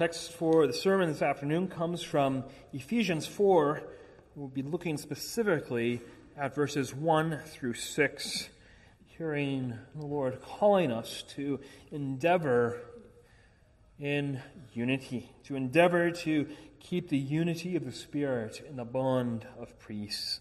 Text 0.00 0.32
for 0.32 0.66
the 0.66 0.72
sermon 0.72 1.10
this 1.10 1.20
afternoon 1.20 1.68
comes 1.68 2.02
from 2.02 2.44
Ephesians 2.72 3.26
4. 3.26 3.82
We'll 4.34 4.48
be 4.48 4.62
looking 4.62 4.96
specifically 4.96 6.00
at 6.38 6.54
verses 6.54 6.94
1 6.94 7.38
through 7.48 7.74
6, 7.74 8.48
hearing 9.04 9.74
the 9.94 10.06
Lord 10.06 10.40
calling 10.40 10.90
us 10.90 11.22
to 11.34 11.60
endeavor 11.92 12.80
in 13.98 14.40
unity, 14.72 15.28
to 15.44 15.54
endeavor 15.54 16.10
to 16.10 16.48
keep 16.78 17.10
the 17.10 17.18
unity 17.18 17.76
of 17.76 17.84
the 17.84 17.92
Spirit 17.92 18.64
in 18.66 18.76
the 18.76 18.86
bond 18.86 19.46
of 19.58 19.78
peace. 19.86 20.40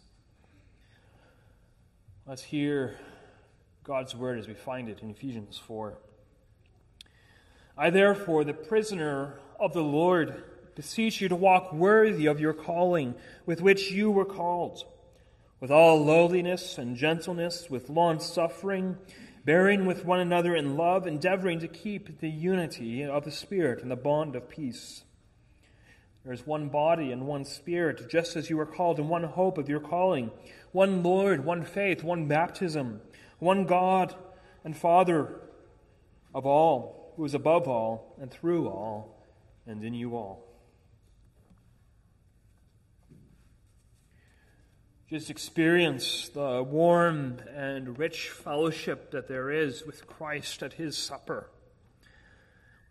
Let's 2.26 2.44
hear 2.44 2.98
God's 3.84 4.16
word 4.16 4.40
as 4.40 4.48
we 4.48 4.54
find 4.54 4.88
it 4.88 5.02
in 5.02 5.10
Ephesians 5.10 5.62
4. 5.68 5.98
I, 7.78 7.90
therefore, 7.90 8.46
the 8.46 8.54
prisoner 8.54 9.38
of 9.60 9.74
the 9.74 9.84
Lord, 9.84 10.44
beseech 10.76 11.20
you 11.20 11.28
to 11.28 11.36
walk 11.36 11.74
worthy 11.74 12.26
of 12.26 12.40
your 12.40 12.54
calling 12.54 13.16
with 13.46 13.62
which 13.62 13.92
you 13.92 14.10
were 14.10 14.26
called, 14.26 14.84
with 15.60 15.72
all 15.72 16.04
lowliness 16.04 16.78
and 16.78 16.96
gentleness, 16.96 17.70
with 17.70 17.90
long 17.90 18.20
suffering, 18.20 18.98
bearing 19.44 19.86
with 19.86 20.06
one 20.06 20.20
another 20.20 20.56
in 20.56 20.78
love, 20.78 21.06
endeavoring 21.06 21.60
to 21.60 21.68
keep 21.68 22.20
the 22.20 22.30
unity 22.30 23.04
of 23.04 23.26
the 23.26 23.32
Spirit 23.32 23.82
in 23.82 23.90
the 23.90 23.96
bond 23.96 24.36
of 24.36 24.50
peace. 24.50 25.04
There 26.24 26.34
is 26.34 26.46
one 26.46 26.70
body 26.70 27.12
and 27.12 27.28
one 27.28 27.44
Spirit, 27.46 28.10
just 28.10 28.36
as 28.36 28.50
you 28.50 28.58
were 28.58 28.66
called 28.66 29.00
in 29.00 29.08
one 29.08 29.24
hope 29.24 29.58
of 29.58 29.68
your 29.68 29.80
calling, 29.80 30.32
one 30.72 31.04
Lord, 31.04 31.44
one 31.44 31.66
faith, 31.66 32.04
one 32.04 32.28
baptism, 32.28 33.02
one 33.40 33.66
God 33.66 34.16
and 34.64 34.78
Father 34.78 35.42
of 36.34 36.46
all 36.46 37.14
who 37.16 37.26
is 37.26 37.34
above 37.34 37.68
all 37.68 38.16
and 38.22 38.32
through 38.32 38.68
all 38.68 39.19
and 39.70 39.84
in 39.84 39.94
you 39.94 40.16
all. 40.16 40.44
Just 45.10 45.30
experience 45.30 46.30
the 46.30 46.64
warm 46.64 47.38
and 47.56 47.98
rich 47.98 48.30
fellowship 48.30 49.12
that 49.12 49.28
there 49.28 49.52
is 49.52 49.86
with 49.86 50.08
Christ 50.08 50.64
at 50.64 50.74
his 50.74 50.98
supper. 50.98 51.50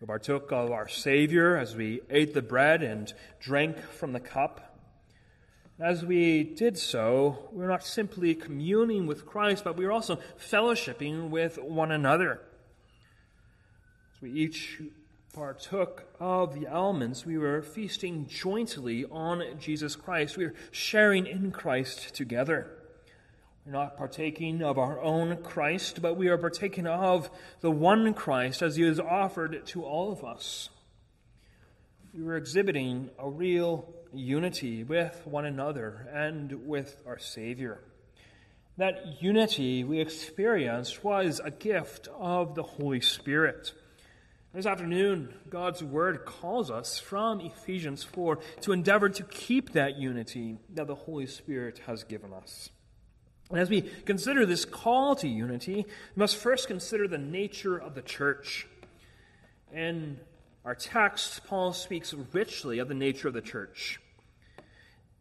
We 0.01 0.07
partook 0.07 0.53
of 0.53 0.71
our 0.71 0.89
Savior 0.89 1.57
as 1.57 1.75
we 1.75 2.01
ate 2.11 2.33
the 2.33 2.43
bread 2.43 2.83
and 2.83 3.13
drank 3.41 3.81
from 3.81 4.13
the 4.13 4.21
cup. 4.21 4.79
As 5.81 6.05
we 6.05 6.45
did 6.45 6.79
so, 6.79 7.49
we 7.53 7.59
we're 7.59 7.69
not 7.69 7.85
simply 7.85 8.35
communing 8.35 9.07
with 9.07 9.27
Christ, 9.27 9.65
but 9.65 9.77
we 9.77 9.85
are 9.85 9.93
also 9.93 10.19
fellowshipping 10.41 11.31
with 11.31 11.59
one 11.59 11.91
another. 11.91 12.41
As 14.15 14.23
we 14.23 14.33
each 14.33 14.81
partook 15.33 16.05
of 16.19 16.59
the 16.59 16.67
elements, 16.67 17.25
we 17.25 17.39
were 17.39 17.63
feasting 17.63 18.27
jointly 18.27 19.05
on 19.05 19.43
Jesus 19.61 19.97
Christ. 19.97 20.37
We 20.37 20.47
were 20.47 20.55
sharing 20.71 21.27
in 21.27 21.51
Christ 21.51 22.15
together. 22.15 22.71
We're 23.65 23.73
not 23.73 23.97
partaking 23.97 24.63
of 24.63 24.79
our 24.79 25.01
own 25.01 25.43
Christ, 25.43 26.01
but 26.01 26.17
we 26.17 26.29
are 26.29 26.39
partaking 26.39 26.87
of 26.87 27.31
the 27.61 27.71
one 27.71 28.15
Christ 28.15 28.63
as 28.63 28.77
he 28.77 28.83
is 28.83 28.99
offered 28.99 29.67
to 29.67 29.85
all 29.85 30.11
of 30.11 30.25
us. 30.25 30.71
We 32.15 32.23
were 32.23 32.37
exhibiting 32.37 33.11
a 33.19 33.29
real 33.29 33.93
unity 34.15 34.85
with 34.85 35.21
one 35.27 35.45
another 35.45 36.09
and 36.13 36.67
with 36.67 37.03
our 37.07 37.19
Savior. 37.19 37.81
That 38.79 39.21
unity 39.21 39.85
we 39.85 40.01
experienced 40.01 41.05
was 41.05 41.41
a 41.45 41.51
gift 41.51 42.09
of 42.17 42.55
the 42.55 42.63
Holy 42.63 43.01
Spirit. 43.01 43.73
This 44.55 44.65
afternoon, 44.65 45.35
God's 45.51 45.85
Word 45.85 46.25
calls 46.25 46.71
us 46.71 46.99
from 46.99 47.43
Ephesians 47.43 48.03
4 48.03 48.39
to 48.63 48.73
endeavor 48.73 49.11
to 49.11 49.23
keep 49.25 49.73
that 49.73 49.99
unity 49.99 50.57
that 50.73 50.87
the 50.87 50.95
Holy 50.95 51.27
Spirit 51.27 51.83
has 51.87 52.03
given 52.03 52.33
us. 52.33 52.71
And 53.51 53.61
as 53.61 53.69
we 53.69 53.83
consider 53.83 54.47
this 54.47 54.65
call 54.65 55.15
to 55.17 55.29
unity, 55.29 55.75
we 55.75 55.85
must 56.17 56.37
first 56.37 56.67
consider 56.67 57.07
the 57.07 57.19
nature 57.19 57.77
of 57.77 57.95
the 57.95 58.01
church. 58.01 58.67
In 59.71 60.19
our 60.65 60.75
text, 60.75 61.45
Paul 61.47 61.75
speaks 61.75 62.15
richly 62.33 62.79
of 62.79 62.89
the 62.89 62.95
nature 62.95 63.29
of 63.29 63.35
the 63.35 63.43
church. 63.43 64.01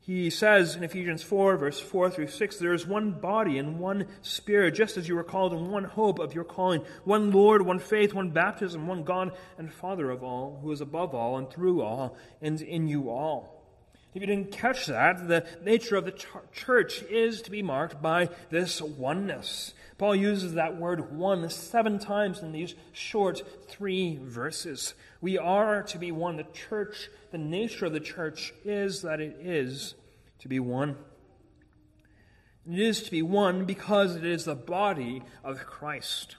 He 0.08 0.30
says 0.30 0.78
in 0.78 0.86
Ephesians 0.86 1.22
4, 1.22 1.58
verse 1.58 1.82
4 1.82 2.10
through 2.10 2.28
6, 2.28 2.58
there 2.60 2.74
is 2.74 2.88
one 2.88 3.12
body 3.12 3.58
and 3.58 3.78
one 3.78 4.08
spirit, 4.22 4.74
just 4.74 4.96
as 4.96 5.10
you 5.10 5.16
were 5.16 5.24
called 5.26 5.52
in 5.52 5.70
one 5.70 5.84
hope 5.84 6.20
of 6.20 6.34
your 6.34 6.46
calling, 6.46 6.86
one 7.04 7.32
Lord, 7.32 7.62
one 7.62 7.80
faith, 7.80 8.14
one 8.14 8.30
baptism, 8.30 8.88
one 8.88 9.04
God 9.04 9.34
and 9.58 9.70
Father 9.70 10.10
of 10.10 10.24
all, 10.24 10.62
who 10.64 10.72
is 10.72 10.80
above 10.80 11.14
all 11.14 11.38
and 11.38 11.50
through 11.52 11.82
all 11.82 12.16
and 12.42 12.62
in 12.62 12.88
you 12.88 13.10
all. 13.10 13.66
If 14.14 14.22
you 14.22 14.28
didn't 14.28 14.54
catch 14.54 14.86
that, 14.86 15.28
the 15.28 15.46
nature 15.62 15.98
of 15.98 16.06
the 16.06 16.26
church 16.54 17.04
is 17.10 17.42
to 17.42 17.52
be 17.52 17.62
marked 17.62 18.02
by 18.02 18.30
this 18.50 18.82
oneness. 18.82 19.74
Paul 19.98 20.16
uses 20.16 20.54
that 20.54 20.78
word 20.78 21.18
one 21.18 21.50
seven 21.50 21.98
times 21.98 22.44
in 22.44 22.52
these 22.52 22.76
short 22.92 23.42
three 23.68 24.20
verses. 24.22 24.94
We 25.22 25.38
are 25.38 25.82
to 25.84 25.98
be 25.98 26.12
one. 26.12 26.38
The 26.38 26.44
church, 26.44 27.10
the 27.32 27.40
nature 27.40 27.88
of 27.88 27.94
the 27.94 28.00
church 28.00 28.54
is 28.64 29.02
that 29.02 29.20
it 29.20 29.38
is 29.40 29.96
to 30.40 30.48
be 30.48 30.60
one. 30.60 30.98
It 32.70 32.80
is 32.80 33.02
to 33.04 33.12
be 33.12 33.24
one 33.24 33.66
because 33.66 34.16
it 34.16 34.26
is 34.26 34.46
the 34.46 34.56
body 34.56 35.24
of 35.44 35.66
Christ. 35.66 36.36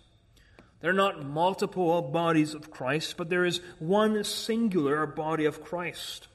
There 0.80 0.90
are 0.90 0.94
not 0.94 1.24
multiple 1.24 2.00
bodies 2.02 2.54
of 2.54 2.70
Christ, 2.70 3.16
but 3.16 3.28
there 3.28 3.44
is 3.44 3.60
one 3.80 4.22
singular 4.22 5.04
body 5.06 5.46
of 5.46 5.64
Christ. 5.64 6.28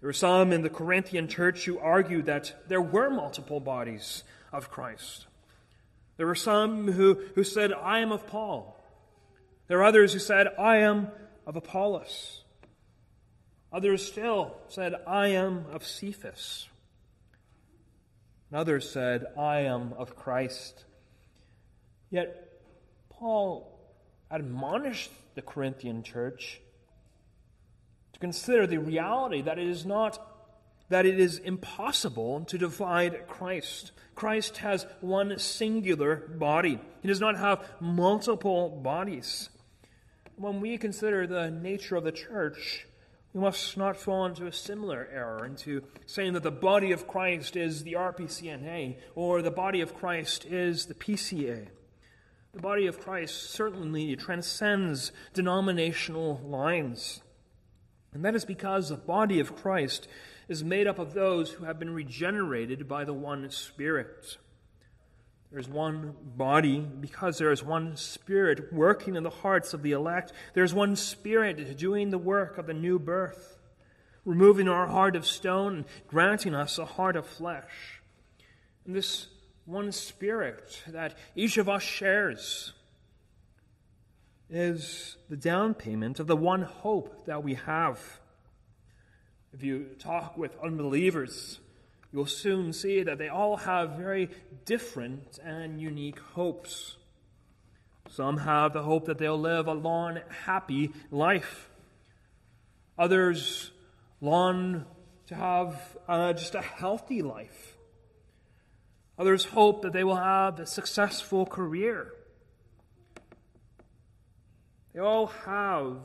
There 0.00 0.08
were 0.08 0.12
some 0.12 0.52
in 0.52 0.62
the 0.62 0.70
Corinthian 0.70 1.28
church 1.28 1.64
who 1.64 1.78
argued 1.78 2.26
that 2.26 2.68
there 2.68 2.82
were 2.82 3.10
multiple 3.10 3.60
bodies 3.60 4.24
of 4.52 4.70
Christ. 4.70 5.26
There 6.16 6.26
were 6.26 6.34
some 6.34 6.92
who, 6.92 7.20
who 7.34 7.44
said, 7.44 7.72
I 7.72 8.00
am 8.00 8.12
of 8.12 8.26
Paul. 8.26 8.80
There 9.66 9.78
are 9.78 9.84
others 9.84 10.12
who 10.12 10.18
said, 10.18 10.48
I 10.58 10.76
am 10.76 11.08
of 11.46 11.56
Apollos. 11.56 12.44
Others 13.72 14.06
still 14.06 14.54
said, 14.68 14.94
I 15.06 15.28
am 15.28 15.66
of 15.72 15.84
Cephas. 15.84 16.68
And 18.50 18.60
others 18.60 18.88
said, 18.88 19.26
I 19.36 19.62
am 19.62 19.94
of 19.94 20.14
Christ. 20.14 20.84
Yet 22.10 22.60
Paul 23.10 23.76
admonished 24.30 25.10
the 25.34 25.42
Corinthian 25.42 26.04
church 26.04 26.60
to 28.12 28.20
consider 28.20 28.66
the 28.66 28.78
reality 28.78 29.42
that 29.42 29.58
it 29.58 29.66
is 29.66 29.84
not 29.84 30.33
that 30.88 31.06
it 31.06 31.18
is 31.18 31.38
impossible 31.38 32.44
to 32.46 32.58
divide 32.58 33.26
Christ. 33.26 33.92
Christ 34.14 34.58
has 34.58 34.86
one 35.00 35.38
singular 35.38 36.16
body. 36.16 36.78
He 37.02 37.08
does 37.08 37.20
not 37.20 37.36
have 37.36 37.64
multiple 37.80 38.68
bodies 38.68 39.48
when 40.36 40.60
we 40.60 40.78
consider 40.78 41.26
the 41.26 41.50
nature 41.50 41.96
of 41.96 42.04
the 42.04 42.12
church, 42.12 42.86
we 43.32 43.40
must 43.40 43.76
not 43.76 43.96
fall 43.96 44.26
into 44.26 44.46
a 44.46 44.52
similar 44.52 45.08
error, 45.12 45.44
into 45.44 45.82
saying 46.06 46.32
that 46.34 46.42
the 46.42 46.50
body 46.50 46.92
of 46.92 47.06
Christ 47.06 47.56
is 47.56 47.82
the 47.82 47.94
RPCNA 47.94 48.96
or 49.14 49.42
the 49.42 49.50
body 49.50 49.80
of 49.80 49.94
Christ 49.94 50.44
is 50.46 50.86
the 50.86 50.94
PCA. 50.94 51.68
The 52.52 52.60
body 52.60 52.86
of 52.86 53.00
Christ 53.00 53.50
certainly 53.50 54.14
transcends 54.14 55.10
denominational 55.32 56.40
lines. 56.44 57.20
And 58.12 58.24
that 58.24 58.36
is 58.36 58.44
because 58.44 58.88
the 58.88 58.96
body 58.96 59.40
of 59.40 59.56
Christ 59.56 60.06
is 60.48 60.64
made 60.64 60.86
up 60.86 60.98
of 60.98 61.14
those 61.14 61.50
who 61.50 61.64
have 61.64 61.78
been 61.78 61.94
regenerated 61.94 62.88
by 62.88 63.04
the 63.04 63.14
one 63.14 63.50
Spirit. 63.50 64.38
There 65.50 65.60
is 65.60 65.68
one 65.68 66.14
body 66.36 66.80
because 66.80 67.38
there 67.38 67.52
is 67.52 67.62
one 67.62 67.96
Spirit 67.96 68.72
working 68.72 69.14
in 69.14 69.22
the 69.22 69.30
hearts 69.30 69.72
of 69.72 69.82
the 69.82 69.92
elect. 69.92 70.32
There 70.52 70.64
is 70.64 70.74
one 70.74 70.96
Spirit 70.96 71.76
doing 71.78 72.10
the 72.10 72.18
work 72.18 72.58
of 72.58 72.66
the 72.66 72.74
new 72.74 72.98
birth, 72.98 73.58
removing 74.24 74.68
our 74.68 74.88
heart 74.88 75.14
of 75.14 75.26
stone 75.26 75.76
and 75.76 75.84
granting 76.08 76.54
us 76.54 76.78
a 76.78 76.84
heart 76.84 77.14
of 77.14 77.26
flesh. 77.26 78.00
And 78.84 78.96
this 78.96 79.28
one 79.64 79.92
Spirit 79.92 80.82
that 80.88 81.16
each 81.36 81.56
of 81.56 81.68
us 81.68 81.82
shares 81.82 82.72
is 84.50 85.16
the 85.28 85.36
down 85.36 85.74
payment 85.74 86.20
of 86.20 86.26
the 86.26 86.36
one 86.36 86.62
hope 86.62 87.26
that 87.26 87.42
we 87.42 87.54
have. 87.54 88.20
If 89.54 89.62
you 89.62 89.90
talk 90.00 90.36
with 90.36 90.56
unbelievers, 90.60 91.60
you'll 92.12 92.26
soon 92.26 92.72
see 92.72 93.04
that 93.04 93.18
they 93.18 93.28
all 93.28 93.56
have 93.58 93.90
very 93.90 94.30
different 94.64 95.38
and 95.44 95.80
unique 95.80 96.18
hopes. 96.18 96.96
Some 98.10 98.38
have 98.38 98.72
the 98.72 98.82
hope 98.82 99.04
that 99.04 99.18
they'll 99.18 99.38
live 99.38 99.68
a 99.68 99.72
long, 99.72 100.18
happy 100.44 100.90
life. 101.12 101.70
Others 102.98 103.70
long 104.20 104.86
to 105.28 105.36
have 105.36 105.96
uh, 106.08 106.32
just 106.32 106.56
a 106.56 106.60
healthy 106.60 107.22
life. 107.22 107.76
Others 109.20 109.44
hope 109.44 109.82
that 109.82 109.92
they 109.92 110.02
will 110.02 110.16
have 110.16 110.58
a 110.58 110.66
successful 110.66 111.46
career. 111.46 112.12
They 114.92 114.98
all 114.98 115.28
have 115.28 115.98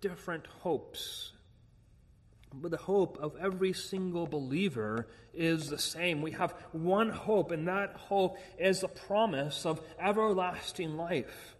different 0.00 0.48
hopes. 0.48 1.30
But 2.58 2.70
the 2.70 2.78
hope 2.78 3.18
of 3.20 3.36
every 3.38 3.74
single 3.74 4.26
believer 4.26 5.08
is 5.34 5.68
the 5.68 5.78
same. 5.78 6.22
We 6.22 6.30
have 6.32 6.52
one 6.72 7.10
hope, 7.10 7.50
and 7.50 7.68
that 7.68 7.92
hope 7.94 8.38
is 8.58 8.80
the 8.80 8.88
promise 8.88 9.66
of 9.66 9.80
everlasting 9.98 10.96
life. 10.96 11.56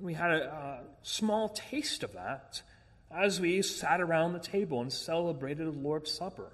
We 0.00 0.14
had 0.14 0.30
a, 0.30 0.44
a 0.44 0.80
small 1.02 1.48
taste 1.48 2.04
of 2.04 2.12
that 2.12 2.62
as 3.10 3.40
we 3.40 3.60
sat 3.62 4.00
around 4.00 4.34
the 4.34 4.38
table 4.38 4.80
and 4.80 4.92
celebrated 4.92 5.66
the 5.66 5.78
Lord's 5.78 6.12
Supper. 6.12 6.52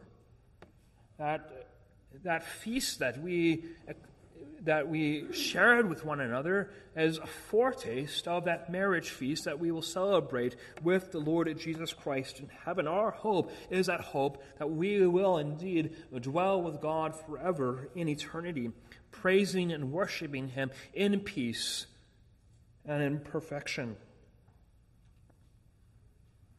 That, 1.18 1.68
that 2.24 2.44
feast 2.44 3.00
that 3.00 3.22
we, 3.22 3.64
that 4.64 4.88
we 4.88 5.32
shared 5.32 5.88
with 5.88 6.04
one 6.04 6.20
another 6.20 6.70
as 6.96 7.18
a 7.18 7.26
foretaste 7.26 8.26
of 8.26 8.44
that 8.46 8.70
marriage 8.70 9.10
feast 9.10 9.44
that 9.44 9.58
we 9.58 9.70
will 9.70 9.82
celebrate 9.82 10.56
with 10.82 11.12
the 11.12 11.18
Lord 11.18 11.56
Jesus 11.58 11.92
Christ 11.92 12.40
in 12.40 12.50
heaven. 12.64 12.86
Our 12.86 13.10
hope 13.10 13.52
is 13.70 13.86
that 13.86 14.00
hope 14.00 14.42
that 14.58 14.70
we 14.70 15.06
will 15.06 15.38
indeed 15.38 15.96
dwell 16.20 16.60
with 16.62 16.80
God 16.80 17.14
forever 17.14 17.88
in 17.94 18.08
eternity, 18.08 18.72
praising 19.10 19.72
and 19.72 19.92
worshiping 19.92 20.48
Him 20.48 20.70
in 20.92 21.20
peace 21.20 21.86
and 22.84 23.02
in 23.02 23.20
perfection. 23.20 23.96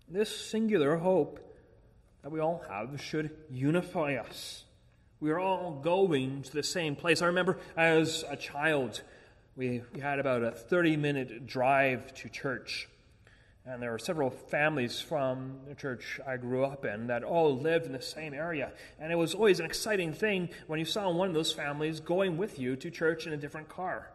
This 0.08 0.36
singular 0.36 0.98
hope 0.98 1.40
that 2.24 2.32
we 2.32 2.40
all 2.40 2.64
have 2.68 3.02
should 3.02 3.32
unify 3.50 4.16
us. 4.16 4.64
We 5.22 5.32
are 5.32 5.40
all 5.40 5.72
going 5.72 6.44
to 6.44 6.54
the 6.54 6.64
same 6.64 6.96
place. 6.96 7.22
I 7.22 7.26
remember 7.26 7.58
as 7.76 8.24
a 8.30 8.38
child, 8.38 9.02
we, 9.58 9.82
had 10.02 10.18
about 10.18 10.44
a 10.44 10.52
30 10.52 10.96
minute 10.96 11.46
drive 11.46 12.14
to 12.16 12.30
church. 12.30 12.88
And 13.66 13.84
there 13.84 13.92
were 13.92 14.00
several 14.00 14.30
families 14.30 15.02
from 15.02 15.60
the 15.68 15.76
church 15.76 16.22
I 16.26 16.38
grew 16.38 16.64
up 16.64 16.86
in 16.86 17.08
that 17.08 17.26
all 17.26 17.58
lived 17.58 17.86
in 17.86 17.92
the 17.92 18.02
same 18.02 18.34
area. 18.34 18.72
And 18.98 19.12
it 19.12 19.18
was 19.18 19.36
always 19.36 19.60
an 19.60 19.66
exciting 19.66 20.14
thing 20.14 20.50
when 20.68 20.80
you 20.80 20.86
saw 20.86 21.12
one 21.12 21.28
of 21.28 21.34
those 21.34 21.52
families 21.52 22.00
going 22.00 22.38
with 22.38 22.58
you 22.58 22.78
to 22.78 22.90
church 22.90 23.28
in 23.28 23.34
a 23.34 23.38
different 23.38 23.68
car. 23.68 24.10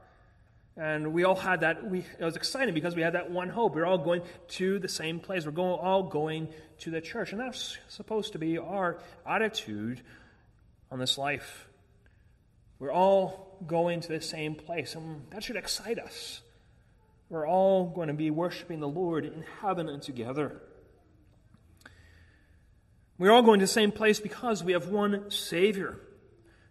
And 0.75 1.13
we 1.13 1.25
all 1.25 1.37
had 1.37 1.61
that. 1.61 1.89
We, 1.89 1.99
it 2.19 2.25
was 2.25 2.35
exciting 2.35 2.73
because 2.73 2.97
we 2.97 3.03
had 3.03 3.13
that 3.13 3.31
one 3.31 3.51
hope. 3.51 3.75
We 3.75 3.83
are 3.83 3.87
all 3.87 3.99
going 3.99 4.23
to 4.49 4.79
the 4.79 4.89
same 4.89 5.21
place. 5.21 5.45
We're 5.45 5.53
going, 5.53 5.79
all 5.79 6.05
going 6.05 6.49
to 6.79 6.91
the 6.91 7.03
church. 7.03 7.33
And 7.33 7.41
that's 7.41 7.77
supposed 7.89 8.33
to 8.33 8.39
be 8.39 8.57
our 8.57 8.99
attitude 9.27 10.01
on 10.95 11.01
this 11.01 11.19
life. 11.19 11.67
We're 12.79 12.93
all 12.93 13.59
going 13.67 14.01
to 14.03 14.09
the 14.09 14.21
same 14.21 14.55
place. 14.55 14.95
And 14.95 15.23
that 15.31 15.43
should 15.43 15.57
excite 15.57 15.99
us. 15.99 16.41
We're 17.29 17.49
all 17.49 17.87
going 17.87 18.07
to 18.07 18.15
be 18.15 18.31
worshiping 18.31 18.79
the 18.79 18.87
Lord 18.87 19.25
in 19.25 19.45
heaven 19.61 19.89
and 19.89 20.01
together. 20.01 20.63
We're 23.19 23.33
all 23.33 23.43
going 23.43 23.59
to 23.59 23.65
the 23.65 23.73
same 23.73 23.91
place 23.91 24.21
because 24.21 24.63
we 24.63 24.73
have 24.73 24.87
one 24.87 25.33
Savior. 25.33 25.99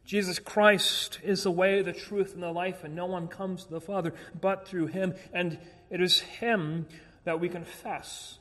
Jesus 0.05 0.39
Christ 0.39 1.19
is 1.21 1.43
the 1.43 1.51
way, 1.51 1.81
the 1.81 1.91
truth, 1.91 2.33
and 2.33 2.41
the 2.41 2.51
life, 2.51 2.85
and 2.85 2.95
no 2.95 3.07
one 3.07 3.27
comes 3.27 3.65
to 3.65 3.71
the 3.71 3.81
Father 3.81 4.13
but 4.39 4.65
through 4.65 4.87
him. 4.87 5.15
And 5.33 5.59
it 5.89 5.99
is 5.99 6.21
him 6.21 6.85
that 7.25 7.41
we 7.41 7.49
confess. 7.49 8.39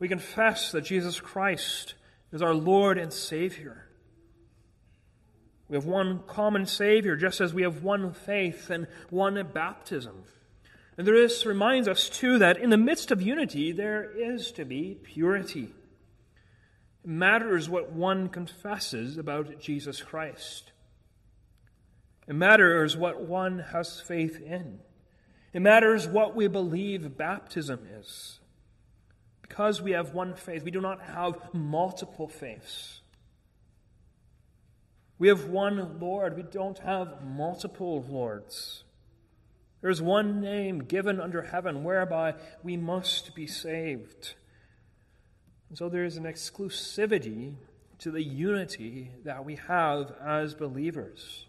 We 0.00 0.08
confess 0.08 0.72
that 0.72 0.84
Jesus 0.84 1.20
Christ 1.20 1.94
is 2.32 2.42
our 2.42 2.54
Lord 2.54 2.98
and 2.98 3.12
Savior. 3.12 3.86
We 5.70 5.76
have 5.76 5.86
one 5.86 6.24
common 6.26 6.66
Savior, 6.66 7.14
just 7.14 7.40
as 7.40 7.54
we 7.54 7.62
have 7.62 7.84
one 7.84 8.12
faith 8.12 8.70
and 8.70 8.88
one 9.08 9.40
baptism. 9.54 10.24
And 10.98 11.06
this 11.06 11.46
reminds 11.46 11.86
us, 11.86 12.08
too, 12.08 12.38
that 12.40 12.58
in 12.58 12.70
the 12.70 12.76
midst 12.76 13.12
of 13.12 13.22
unity, 13.22 13.70
there 13.70 14.10
is 14.10 14.50
to 14.52 14.64
be 14.64 14.98
purity. 15.00 15.72
It 17.04 17.08
matters 17.08 17.68
what 17.68 17.92
one 17.92 18.28
confesses 18.28 19.16
about 19.16 19.60
Jesus 19.60 20.02
Christ. 20.02 20.72
It 22.26 22.34
matters 22.34 22.96
what 22.96 23.22
one 23.22 23.60
has 23.72 24.00
faith 24.00 24.40
in. 24.40 24.80
It 25.52 25.62
matters 25.62 26.08
what 26.08 26.34
we 26.34 26.48
believe 26.48 27.16
baptism 27.16 27.86
is. 27.98 28.40
Because 29.40 29.80
we 29.80 29.92
have 29.92 30.14
one 30.14 30.34
faith, 30.34 30.64
we 30.64 30.72
do 30.72 30.80
not 30.80 31.00
have 31.00 31.54
multiple 31.54 32.26
faiths. 32.26 32.99
We 35.20 35.28
have 35.28 35.44
one 35.44 36.00
Lord, 36.00 36.34
we 36.34 36.42
don't 36.42 36.78
have 36.78 37.22
multiple 37.22 38.02
Lords. 38.08 38.84
There's 39.82 40.00
one 40.00 40.40
name 40.40 40.78
given 40.78 41.20
under 41.20 41.42
heaven 41.42 41.84
whereby 41.84 42.34
we 42.62 42.78
must 42.78 43.34
be 43.34 43.46
saved. 43.46 44.34
And 45.68 45.76
so 45.76 45.90
there 45.90 46.06
is 46.06 46.16
an 46.16 46.24
exclusivity 46.24 47.52
to 47.98 48.10
the 48.10 48.22
unity 48.22 49.10
that 49.24 49.44
we 49.44 49.56
have 49.56 50.14
as 50.24 50.54
believers. 50.54 51.44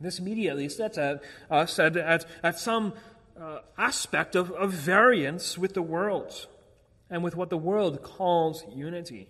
This 0.00 0.18
immediately 0.18 0.70
sets 0.70 0.96
at, 0.96 1.22
uh, 1.50 1.66
at, 1.78 2.24
at 2.42 2.58
some 2.58 2.94
uh, 3.38 3.58
aspect 3.76 4.34
of, 4.34 4.50
of 4.52 4.72
variance 4.72 5.58
with 5.58 5.74
the 5.74 5.82
world 5.82 6.46
and 7.10 7.22
with 7.22 7.36
what 7.36 7.50
the 7.50 7.58
world 7.58 8.02
calls 8.02 8.64
unity. 8.74 9.28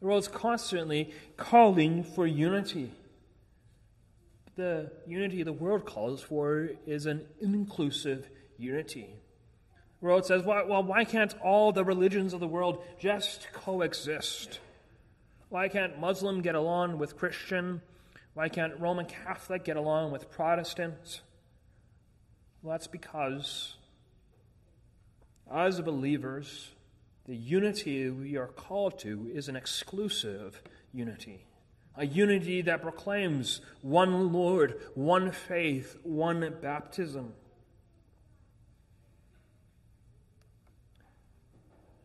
The 0.00 0.06
world's 0.06 0.28
constantly 0.28 1.12
calling 1.36 2.02
for 2.02 2.26
unity. 2.26 2.92
The 4.56 4.90
unity 5.06 5.42
the 5.42 5.52
world 5.52 5.84
calls 5.84 6.22
for 6.22 6.70
is 6.86 7.06
an 7.06 7.26
inclusive 7.40 8.28
unity. 8.58 9.14
The 10.00 10.06
world 10.06 10.24
says, 10.24 10.42
well, 10.42 10.82
why 10.82 11.04
can't 11.04 11.34
all 11.42 11.72
the 11.72 11.84
religions 11.84 12.32
of 12.32 12.40
the 12.40 12.46
world 12.46 12.82
just 12.98 13.48
coexist? 13.52 14.60
Why 15.50 15.68
can't 15.68 15.98
Muslim 15.98 16.40
get 16.40 16.54
along 16.54 16.98
with 16.98 17.16
Christian? 17.16 17.82
Why 18.34 18.48
can't 18.48 18.78
Roman 18.80 19.04
Catholic 19.04 19.64
get 19.64 19.76
along 19.76 20.12
with 20.12 20.30
Protestant? 20.30 21.20
Well, 22.62 22.72
that's 22.72 22.86
because, 22.86 23.74
as 25.52 25.80
believers, 25.80 26.70
the 27.26 27.36
unity 27.36 28.10
we 28.10 28.36
are 28.36 28.46
called 28.46 28.98
to 29.00 29.30
is 29.32 29.48
an 29.48 29.56
exclusive 29.56 30.62
unity. 30.92 31.44
A 31.96 32.06
unity 32.06 32.62
that 32.62 32.82
proclaims 32.82 33.60
one 33.82 34.32
Lord, 34.32 34.80
one 34.94 35.32
faith, 35.32 35.98
one 36.02 36.54
baptism. 36.62 37.34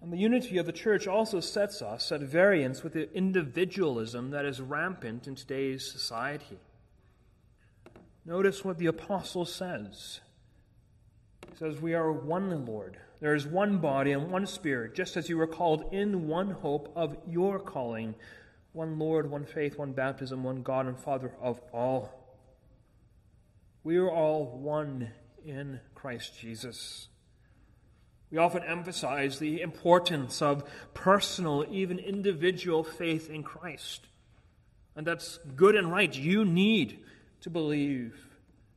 And 0.02 0.14
the 0.14 0.18
unity 0.18 0.58
of 0.58 0.68
the 0.68 0.72
church 0.72 1.08
also 1.08 1.40
sets 1.40 1.82
us 1.82 2.12
at 2.12 2.22
variance 2.22 2.84
with 2.84 2.94
the 2.94 3.12
individualism 3.16 4.30
that 4.32 4.46
is 4.46 4.62
rampant 4.62 5.28
in 5.28 5.34
today's 5.34 5.90
society. 5.90 6.60
Notice 8.26 8.64
what 8.64 8.78
the 8.78 8.86
apostle 8.88 9.46
says. 9.46 10.20
He 11.50 11.58
says, 11.58 11.82
We 11.82 11.94
are 11.94 12.12
one 12.12 12.66
Lord. 12.66 12.98
There 13.20 13.34
is 13.34 13.48
one 13.48 13.78
body 13.78 14.12
and 14.12 14.32
one 14.32 14.46
spirit, 14.46 14.94
just 14.94 15.18
as 15.18 15.30
you 15.30 15.38
were 15.38 15.48
called 15.48 15.94
in 15.94 16.28
one 16.28 16.52
hope 16.52 16.92
of 16.96 17.18
your 17.28 17.60
calling 17.60 18.16
one 18.76 19.00
Lord, 19.00 19.32
one 19.32 19.46
faith, 19.46 19.78
one 19.78 19.94
baptism, 19.94 20.44
one 20.44 20.62
God 20.62 20.86
and 20.86 21.00
Father 21.00 21.32
of 21.42 21.62
all. 21.72 22.12
We 23.84 23.98
are 23.98 24.12
all 24.12 24.46
one 24.46 25.12
in 25.46 25.80
Christ 25.96 26.38
Jesus. 26.38 27.08
We 28.30 28.38
often 28.38 28.64
emphasize 28.64 29.40
the 29.40 29.62
importance 29.62 30.42
of 30.42 30.70
personal, 30.94 31.66
even 31.72 32.00
individual 32.00 32.84
faith 32.84 33.30
in 33.30 33.44
Christ. 33.44 34.08
And 34.96 35.08
that's 35.08 35.40
good 35.56 35.76
and 35.76 35.92
right. 35.92 36.14
You 36.14 36.44
need 36.44 37.00
to 37.42 37.50
believe 37.50 38.16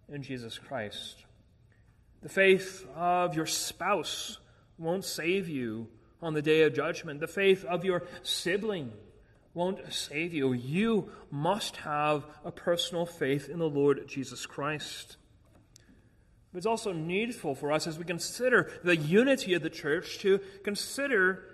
in 0.08 0.22
Jesus 0.22 0.58
Christ. 0.58 1.24
The 2.22 2.28
faith 2.28 2.86
of 2.96 3.34
your 3.34 3.46
spouse 3.46 4.38
won't 4.76 5.04
save 5.04 5.48
you 5.48 5.88
on 6.20 6.34
the 6.34 6.42
day 6.42 6.62
of 6.62 6.74
judgment. 6.74 7.20
The 7.20 7.26
faith 7.28 7.64
of 7.64 7.84
your 7.84 8.04
sibling 8.22 8.92
won't 9.54 9.92
save 9.92 10.34
you. 10.34 10.52
You 10.52 11.10
must 11.30 11.78
have 11.78 12.24
a 12.44 12.50
personal 12.50 13.06
faith 13.06 13.48
in 13.48 13.58
the 13.58 13.68
Lord 13.68 14.06
Jesus 14.08 14.46
Christ. 14.46 15.16
But 16.52 16.58
it's 16.58 16.66
also 16.66 16.92
needful 16.92 17.54
for 17.54 17.72
us 17.72 17.86
as 17.86 17.98
we 17.98 18.04
consider 18.04 18.70
the 18.82 18.96
unity 18.96 19.54
of 19.54 19.62
the 19.62 19.70
church 19.70 20.18
to 20.20 20.40
consider 20.64 21.44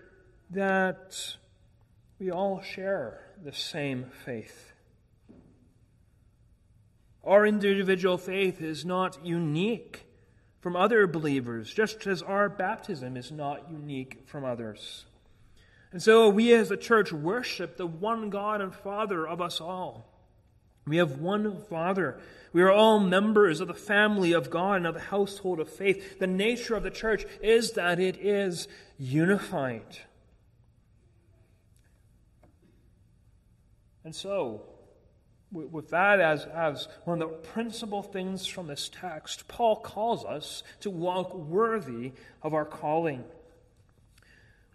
that 0.50 1.36
we 2.18 2.30
all 2.30 2.62
share 2.62 3.20
the 3.42 3.52
same 3.52 4.06
faith. 4.24 4.72
Our 7.24 7.46
individual 7.46 8.18
faith 8.18 8.60
is 8.60 8.84
not 8.84 9.24
unique 9.24 10.06
from 10.64 10.76
other 10.76 11.06
believers, 11.06 11.74
just 11.74 12.06
as 12.06 12.22
our 12.22 12.48
baptism 12.48 13.18
is 13.18 13.30
not 13.30 13.70
unique 13.70 14.22
from 14.24 14.46
others. 14.46 15.04
And 15.92 16.02
so 16.02 16.30
we 16.30 16.54
as 16.54 16.70
a 16.70 16.76
church 16.78 17.12
worship 17.12 17.76
the 17.76 17.86
one 17.86 18.30
God 18.30 18.62
and 18.62 18.74
Father 18.74 19.28
of 19.28 19.42
us 19.42 19.60
all. 19.60 20.06
We 20.86 20.96
have 20.96 21.18
one 21.18 21.60
Father. 21.68 22.18
We 22.54 22.62
are 22.62 22.72
all 22.72 22.98
members 22.98 23.60
of 23.60 23.68
the 23.68 23.74
family 23.74 24.32
of 24.32 24.48
God 24.48 24.78
and 24.78 24.86
of 24.86 24.94
the 24.94 25.00
household 25.00 25.60
of 25.60 25.68
faith. 25.68 26.18
The 26.18 26.26
nature 26.26 26.74
of 26.74 26.82
the 26.82 26.90
church 26.90 27.26
is 27.42 27.72
that 27.72 28.00
it 28.00 28.16
is 28.16 28.66
unified. 28.98 29.98
And 34.02 34.14
so, 34.14 34.62
with 35.54 35.90
that 35.90 36.20
as, 36.20 36.44
as 36.46 36.88
one 37.04 37.22
of 37.22 37.28
the 37.28 37.36
principal 37.36 38.02
things 38.02 38.46
from 38.46 38.66
this 38.66 38.90
text, 38.92 39.48
Paul 39.48 39.76
calls 39.76 40.24
us 40.24 40.62
to 40.80 40.90
walk 40.90 41.34
worthy 41.34 42.12
of 42.42 42.52
our 42.54 42.64
calling. 42.64 43.24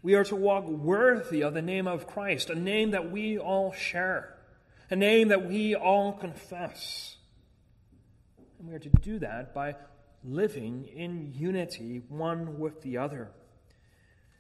We 0.02 0.16
are 0.16 0.24
to 0.26 0.36
walk 0.36 0.66
worthy 0.66 1.42
of 1.42 1.54
the 1.54 1.62
name 1.62 1.88
of 1.88 2.08
Christ, 2.08 2.50
a 2.50 2.56
name 2.56 2.92
that 2.92 3.12
we 3.12 3.38
all 3.38 3.74
share, 3.74 4.38
a 4.90 4.96
name 4.96 5.28
that 5.28 5.46
we 5.46 5.76
all 5.76 6.14
confess. 6.14 7.18
And 8.58 8.70
we 8.70 8.76
are 8.76 8.80
to 8.80 8.90
do 8.90 9.20
that 9.20 9.54
by 9.54 9.76
living 10.24 10.86
in 10.86 11.34
unity 11.36 12.02
one 12.08 12.60
with 12.60 12.82
the 12.82 12.98
other. 12.98 13.32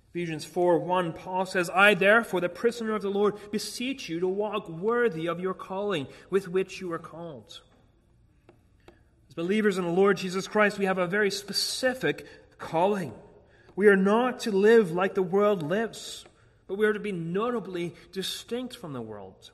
Ephesians 0.10 0.44
4 0.44 0.80
1, 0.80 1.14
Paul 1.14 1.46
says, 1.46 1.70
I 1.70 1.94
therefore, 1.94 2.42
the 2.42 2.50
prisoner 2.50 2.96
of 2.96 3.04
the 3.04 3.12
Lord, 3.12 3.36
beseech 3.52 4.10
you 4.10 4.20
to 4.20 4.28
walk 4.28 4.68
worthy 4.68 5.28
of 5.28 5.40
your 5.40 5.54
calling 5.54 6.08
with 6.32 6.48
which 6.48 6.82
you 6.82 6.92
are 6.92 7.00
called. 7.00 7.62
As 9.28 9.36
believers 9.36 9.78
in 9.78 9.84
the 9.84 9.92
Lord 9.92 10.18
Jesus 10.18 10.48
Christ, 10.48 10.80
we 10.80 10.86
have 10.86 10.98
a 10.98 11.06
very 11.06 11.30
specific 11.30 12.26
calling. 12.58 13.14
We 13.76 13.88
are 13.88 13.96
not 13.96 14.40
to 14.42 14.52
live 14.52 14.92
like 14.92 15.14
the 15.14 15.22
world 15.22 15.62
lives, 15.62 16.26
but 16.68 16.78
we 16.78 16.88
are 16.88 16.94
to 16.94 17.00
be 17.00 17.12
notably 17.12 17.94
distinct 18.12 18.76
from 18.76 18.94
the 18.94 19.02
world. 19.02 19.52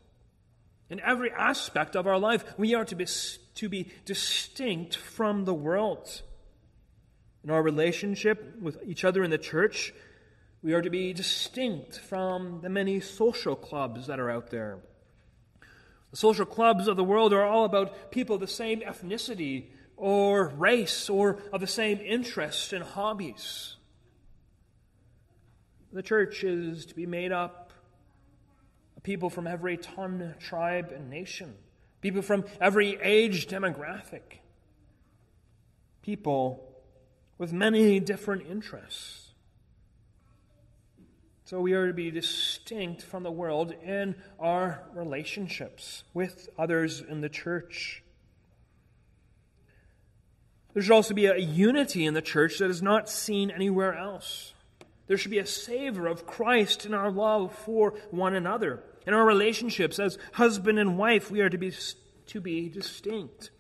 In 0.90 1.02
every 1.02 1.32
aspect 1.32 1.96
of 1.98 2.08
our 2.08 2.18
life, 2.18 2.46
we 2.58 2.74
are 2.76 2.86
to 2.86 2.96
be, 2.96 3.08
to 3.56 3.70
be 3.70 3.92
distinct 4.06 4.96
from 4.96 5.44
the 5.44 5.54
world. 5.54 6.22
In 7.44 7.50
our 7.50 7.62
relationship 7.62 8.56
with 8.62 8.80
each 8.86 9.04
other 9.04 9.24
in 9.24 9.32
the 9.32 9.38
church, 9.38 9.94
we 10.66 10.74
are 10.74 10.82
to 10.82 10.90
be 10.90 11.14
distinct 11.14 12.00
from 12.00 12.60
the 12.62 12.70
many 12.70 13.00
social 13.00 13.56
clubs 13.56 14.08
that 14.08 14.20
are 14.20 14.32
out 14.32 14.50
there. 14.50 14.80
The 16.10 16.18
social 16.18 16.44
clubs 16.44 16.88
of 16.88 16.98
the 16.98 17.04
world 17.04 17.34
are 17.34 17.46
all 17.46 17.66
about 17.66 18.10
people 18.10 18.34
of 18.34 18.42
the 18.42 18.48
same 18.48 18.82
ethnicity 18.82 19.66
or 19.96 20.48
race 20.48 21.08
or 21.08 21.38
of 21.54 21.62
the 21.62 21.68
same 21.68 22.00
interests 22.00 22.74
and 22.74 22.84
hobbies. 22.84 23.76
The 25.94 26.02
church 26.02 26.44
is 26.44 26.88
to 26.88 26.96
be 26.96 27.06
made 27.06 27.32
up 27.32 27.72
of 28.98 29.04
people 29.04 29.30
from 29.30 29.46
every 29.46 29.78
tongue, 29.78 30.34
tribe, 30.40 30.92
and 30.92 31.12
nation, 31.12 31.54
people 32.02 32.24
from 32.24 32.44
every 32.60 33.00
age 33.04 33.48
demographic, 33.48 34.40
people 36.02 36.82
with 37.38 37.54
many 37.54 38.00
different 38.00 38.48
interests. 38.50 39.25
So 41.46 41.62
we 41.62 41.74
are 41.74 41.86
to 41.86 41.94
be 41.94 42.10
distinct 42.10 43.04
from 43.04 43.22
the 43.22 43.30
world 43.30 43.72
in 43.84 44.16
our 44.40 44.82
relationships 44.96 46.04
with 46.12 46.50
others 46.58 47.02
in 47.08 47.22
the 47.22 47.30
church. 47.30 48.02
There 50.74 50.82
should 50.82 50.92
also 50.92 51.14
be 51.14 51.28
a 51.28 51.38
unity 51.38 52.04
in 52.04 52.16
the 52.16 52.22
church 52.24 52.58
that 52.58 52.72
is 52.72 52.82
not 52.82 53.12
seen 53.12 53.52
anywhere 53.52 53.94
else. 53.94 54.56
There 55.06 55.20
should 55.20 55.30
be 55.30 55.38
a 55.38 55.46
savor 55.46 56.08
of 56.08 56.26
Christ 56.26 56.84
in 56.84 56.96
our 56.96 57.12
love 57.12 57.56
for 57.56 57.92
one 58.10 58.34
another. 58.34 58.82
In 59.06 59.14
our 59.14 59.24
relationships 59.24 60.00
as 60.00 60.18
husband 60.34 60.80
and 60.80 60.98
wife, 60.98 61.30
we 61.30 61.42
are 61.42 61.50
to 61.50 61.60
be, 61.60 61.72
to 62.26 62.42
be 62.42 62.70
distinct. 62.70 63.52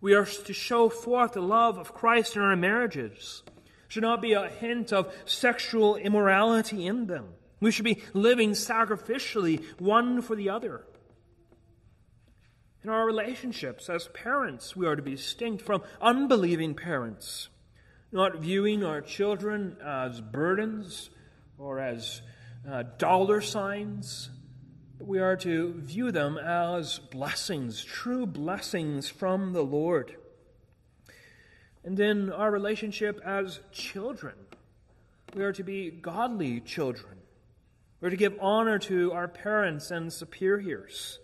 We 0.00 0.14
are 0.14 0.24
to 0.24 0.52
show 0.54 0.88
forth 0.88 1.32
the 1.32 1.42
love 1.42 1.76
of 1.76 1.92
Christ 1.92 2.36
in 2.36 2.42
our 2.42 2.56
marriages 2.56 3.42
should 3.88 4.02
not 4.02 4.20
be 4.20 4.34
a 4.34 4.48
hint 4.48 4.92
of 4.92 5.12
sexual 5.24 5.96
immorality 5.96 6.86
in 6.86 7.06
them. 7.06 7.30
We 7.60 7.72
should 7.72 7.86
be 7.86 8.02
living 8.12 8.50
sacrificially 8.50 9.64
one 9.80 10.22
for 10.22 10.36
the 10.36 10.50
other. 10.50 10.84
In 12.84 12.90
our 12.90 13.04
relationships 13.04 13.90
as 13.90 14.08
parents, 14.08 14.76
we 14.76 14.86
are 14.86 14.94
to 14.94 15.02
be 15.02 15.16
distinct 15.16 15.64
from 15.64 15.82
unbelieving 16.00 16.74
parents, 16.74 17.48
not 18.12 18.36
viewing 18.36 18.84
our 18.84 19.00
children 19.00 19.76
as 19.84 20.20
burdens 20.20 21.10
or 21.58 21.80
as 21.80 22.22
uh, 22.70 22.84
dollar 22.98 23.40
signs. 23.40 24.30
We 25.00 25.18
are 25.18 25.36
to 25.38 25.74
view 25.74 26.12
them 26.12 26.38
as 26.38 26.98
blessings, 26.98 27.84
true 27.84 28.26
blessings 28.26 29.08
from 29.08 29.52
the 29.52 29.64
Lord 29.64 30.16
and 31.88 31.98
in 32.00 32.30
our 32.30 32.50
relationship 32.50 33.18
as 33.24 33.60
children. 33.72 34.34
We 35.34 35.42
are 35.42 35.54
to 35.54 35.62
be 35.62 35.90
godly 35.90 36.60
children. 36.60 37.16
We're 38.02 38.10
to 38.10 38.16
give 38.16 38.36
honor 38.42 38.78
to 38.80 39.12
our 39.12 39.26
parents 39.26 39.90
and 39.90 40.12
superiors. 40.12 41.18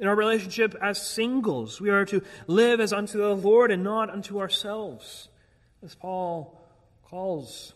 In 0.00 0.08
our 0.08 0.16
relationship 0.16 0.74
as 0.82 1.00
singles, 1.00 1.80
we 1.80 1.90
are 1.90 2.04
to 2.06 2.22
live 2.48 2.80
as 2.80 2.92
unto 2.92 3.18
the 3.18 3.36
Lord 3.36 3.70
and 3.70 3.84
not 3.84 4.10
unto 4.10 4.40
ourselves, 4.40 5.28
as 5.80 5.94
Paul 5.94 6.60
calls 7.04 7.74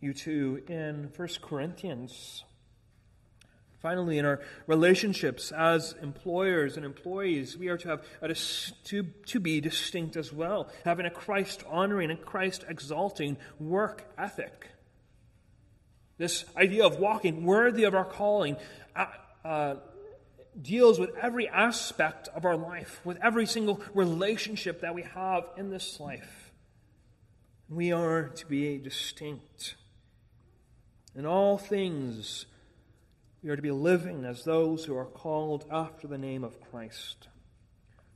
you 0.00 0.14
to 0.14 0.62
in 0.68 1.10
1 1.16 1.28
Corinthians. 1.42 2.44
Finally, 3.80 4.18
in 4.18 4.26
our 4.26 4.40
relationships 4.66 5.52
as 5.52 5.94
employers 6.02 6.76
and 6.76 6.84
employees, 6.84 7.56
we 7.56 7.68
are 7.68 7.78
to 7.78 7.88
have 7.88 8.04
a, 8.20 8.34
to, 8.84 9.04
to 9.24 9.40
be 9.40 9.58
distinct 9.58 10.16
as 10.16 10.32
well, 10.32 10.68
having 10.84 11.06
a 11.06 11.10
Christ 11.10 11.64
honoring 11.66 12.10
and 12.10 12.20
Christ 12.20 12.64
exalting 12.68 13.38
work 13.58 14.04
ethic. 14.18 14.68
This 16.18 16.44
idea 16.54 16.84
of 16.84 16.98
walking 16.98 17.44
worthy 17.44 17.84
of 17.84 17.94
our 17.94 18.04
calling 18.04 18.58
uh, 18.94 19.06
uh, 19.42 19.74
deals 20.60 20.98
with 20.98 21.16
every 21.16 21.48
aspect 21.48 22.28
of 22.28 22.44
our 22.44 22.58
life, 22.58 23.00
with 23.02 23.16
every 23.22 23.46
single 23.46 23.80
relationship 23.94 24.82
that 24.82 24.94
we 24.94 25.02
have 25.14 25.44
in 25.56 25.70
this 25.70 25.98
life. 25.98 26.52
We 27.70 27.92
are 27.92 28.28
to 28.28 28.46
be 28.46 28.76
distinct. 28.76 29.76
In 31.14 31.24
all 31.24 31.56
things, 31.56 32.44
we 33.42 33.50
are 33.50 33.56
to 33.56 33.62
be 33.62 33.70
living 33.70 34.24
as 34.24 34.44
those 34.44 34.84
who 34.84 34.96
are 34.96 35.06
called 35.06 35.64
after 35.70 36.06
the 36.06 36.18
name 36.18 36.44
of 36.44 36.60
Christ. 36.70 37.28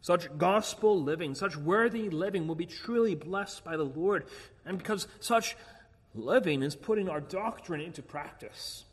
Such 0.00 0.36
gospel 0.36 1.02
living, 1.02 1.34
such 1.34 1.56
worthy 1.56 2.10
living 2.10 2.46
will 2.46 2.54
be 2.54 2.66
truly 2.66 3.14
blessed 3.14 3.64
by 3.64 3.76
the 3.76 3.84
Lord, 3.84 4.26
and 4.66 4.76
because 4.76 5.08
such 5.20 5.56
living 6.14 6.62
is 6.62 6.76
putting 6.76 7.08
our 7.08 7.20
doctrine 7.20 7.80
into 7.80 8.02
practice. 8.02 8.84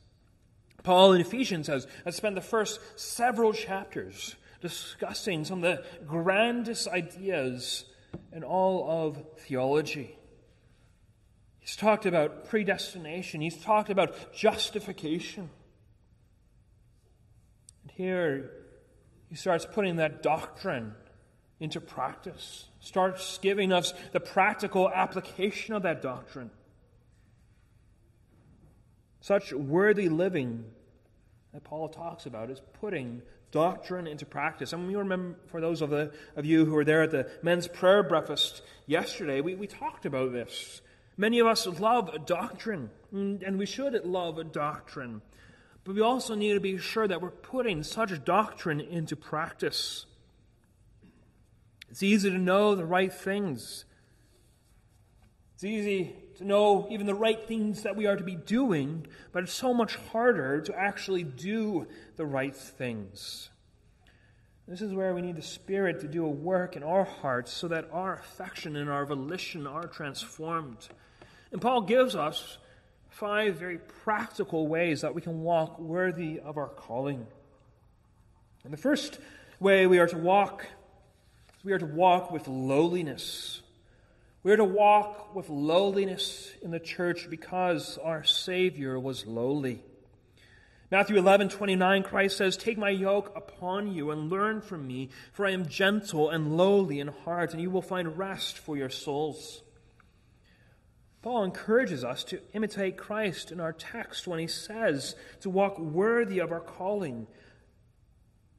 Paul 0.84 1.14
in 1.14 1.22
Ephesians 1.22 1.68
has, 1.68 1.86
has 2.06 2.16
spent 2.16 2.36
the 2.36 2.42
first 2.42 2.80
several 2.96 3.52
chapters 3.54 4.36
discussing 4.62 5.44
some 5.44 5.64
of 5.64 5.78
the 5.78 6.06
grandest 6.06 6.88
ideas 6.88 7.86
in 8.32 8.44
all 8.44 9.08
of 9.08 9.22
theology. 9.40 10.16
He's 11.60 11.76
talked 11.76 12.06
about 12.06 12.46
predestination, 12.50 13.42
he's 13.42 13.62
talked 13.62 13.90
about 13.90 14.34
justification. 14.34 15.50
Here, 17.96 18.52
he 19.30 19.36
starts 19.36 19.66
putting 19.66 19.98
that 19.98 20.24
doctrine 20.24 20.96
into 21.60 21.80
practice, 21.80 22.66
starts 22.80 23.38
giving 23.38 23.72
us 23.72 23.94
the 24.12 24.20
practical 24.20 24.90
application 24.90 25.76
of 25.76 25.84
that 25.84 26.02
doctrine. 26.02 26.50
Such 29.20 29.54
worthy 29.54 30.10
living 30.10 30.66
that 31.54 31.64
Paul 31.64 31.90
talks 31.90 32.26
about 32.26 32.50
is 32.50 32.62
putting 32.80 33.22
doctrine 33.52 34.08
into 34.08 34.26
practice. 34.26 34.74
And 34.74 34.88
we 34.88 34.96
remember, 34.96 35.38
for 35.48 35.62
those 35.62 35.82
of, 35.82 35.92
the, 35.92 36.12
of 36.36 36.46
you 36.46 36.66
who 36.66 36.72
were 36.72 36.86
there 36.86 37.04
at 37.04 37.12
the 37.12 37.30
men's 37.44 37.68
prayer 37.68 38.02
breakfast 38.02 38.64
yesterday, 38.88 39.42
we, 39.42 39.54
we 39.54 39.68
talked 39.68 40.06
about 40.06 40.32
this. 40.32 40.82
Many 41.18 41.40
of 41.40 41.48
us 41.48 41.68
love 41.68 42.26
doctrine, 42.26 42.90
and 43.12 43.60
we 43.60 43.66
should 43.66 43.94
love 44.06 44.52
doctrine. 44.52 45.22
But 45.84 45.96
we 45.96 46.02
also 46.02 46.36
need 46.36 46.54
to 46.54 46.60
be 46.60 46.78
sure 46.78 47.08
that 47.08 47.22
we're 47.22 47.32
putting 47.32 47.84
such 47.84 48.24
doctrine 48.24 48.80
into 48.80 49.16
practice. 49.16 50.06
It's 51.90 52.04
easy 52.04 52.30
to 52.30 52.38
know 52.38 52.76
the 52.76 52.86
right 52.86 53.12
things. 53.12 53.86
It's 55.56 55.64
easy 55.64 56.16
to 56.38 56.46
know 56.46 56.88
even 56.90 57.06
the 57.06 57.16
right 57.16 57.48
things 57.48 57.84
that 57.84 57.96
we 57.96 58.06
are 58.06 58.16
to 58.16 58.24
be 58.24 58.36
doing, 58.36 59.06
but 59.32 59.44
it's 59.44 59.54
so 59.54 59.74
much 59.74 59.96
harder 59.96 60.62
to 60.62 60.76
actually 60.76 61.24
do 61.24 61.88
the 62.16 62.26
right 62.26 62.56
things. 62.56 63.50
This 64.68 64.82
is 64.82 64.94
where 64.94 65.14
we 65.14 65.22
need 65.22 65.36
the 65.36 65.42
Spirit 65.42 66.00
to 66.00 66.08
do 66.08 66.26
a 66.26 66.30
work 66.30 66.76
in 66.76 66.84
our 66.84 67.04
hearts 67.04 67.52
so 67.52 67.68
that 67.68 67.90
our 67.92 68.14
affection 68.14 68.76
and 68.76 68.90
our 68.90 69.06
volition 69.06 69.68
are 69.68 69.86
transformed. 69.86 70.88
And 71.52 71.62
Paul 71.62 71.82
gives 71.82 72.16
us 72.16 72.58
five 73.12 73.56
very 73.56 73.78
practical 73.78 74.68
ways 74.68 75.02
that 75.02 75.14
we 75.14 75.22
can 75.22 75.42
walk 75.42 75.78
worthy 75.80 76.40
of 76.40 76.58
our 76.58 76.70
calling. 76.70 77.28
And 78.64 78.74
the 78.74 78.78
first 78.78 79.20
way 79.60 79.86
we 79.86 80.00
are 80.00 80.08
to 80.08 80.18
walk. 80.18 80.66
We 81.64 81.74
are 81.74 81.78
to 81.78 81.86
walk 81.86 82.32
with 82.32 82.48
lowliness. 82.48 83.62
We 84.42 84.52
are 84.52 84.58
to 84.58 84.64
walk 84.64 85.36
with 85.36 85.50
lowliness 85.50 86.50
in 86.64 86.72
the 86.72 86.80
church 86.80 87.30
because 87.30 88.00
our 88.00 88.24
Savior 88.24 89.00
was 89.00 89.28
lowly. 89.28 89.84
Matthew 90.90 91.18
11, 91.18 91.50
29, 91.50 92.04
Christ 92.04 92.38
says, 92.38 92.58
Take 92.58 92.78
my 92.78 92.90
yoke 92.90 93.32
upon 93.36 93.94
you 93.94 94.10
and 94.10 94.30
learn 94.30 94.62
from 94.62 94.88
me, 94.88 95.10
for 95.32 95.46
I 95.46 95.52
am 95.52 95.68
gentle 95.68 96.30
and 96.30 96.58
lowly 96.58 97.00
in 97.00 97.10
heart, 97.10 97.54
and 97.54 97.62
you 97.62 97.70
will 97.70 97.84
find 97.84 98.18
rest 98.18 98.58
for 98.58 98.76
your 98.76 98.90
souls. 98.90 99.62
Paul 101.22 101.44
encourages 101.44 102.04
us 102.04 102.24
to 102.26 102.42
imitate 102.54 102.98
Christ 102.98 103.52
in 103.52 103.60
our 103.60 103.74
text 103.74 104.26
when 104.26 104.40
he 104.40 104.48
says 104.48 105.16
to 105.42 105.50
walk 105.50 105.78
worthy 105.78 106.40
of 106.40 106.52
our 106.52 106.60
calling, 106.60 107.28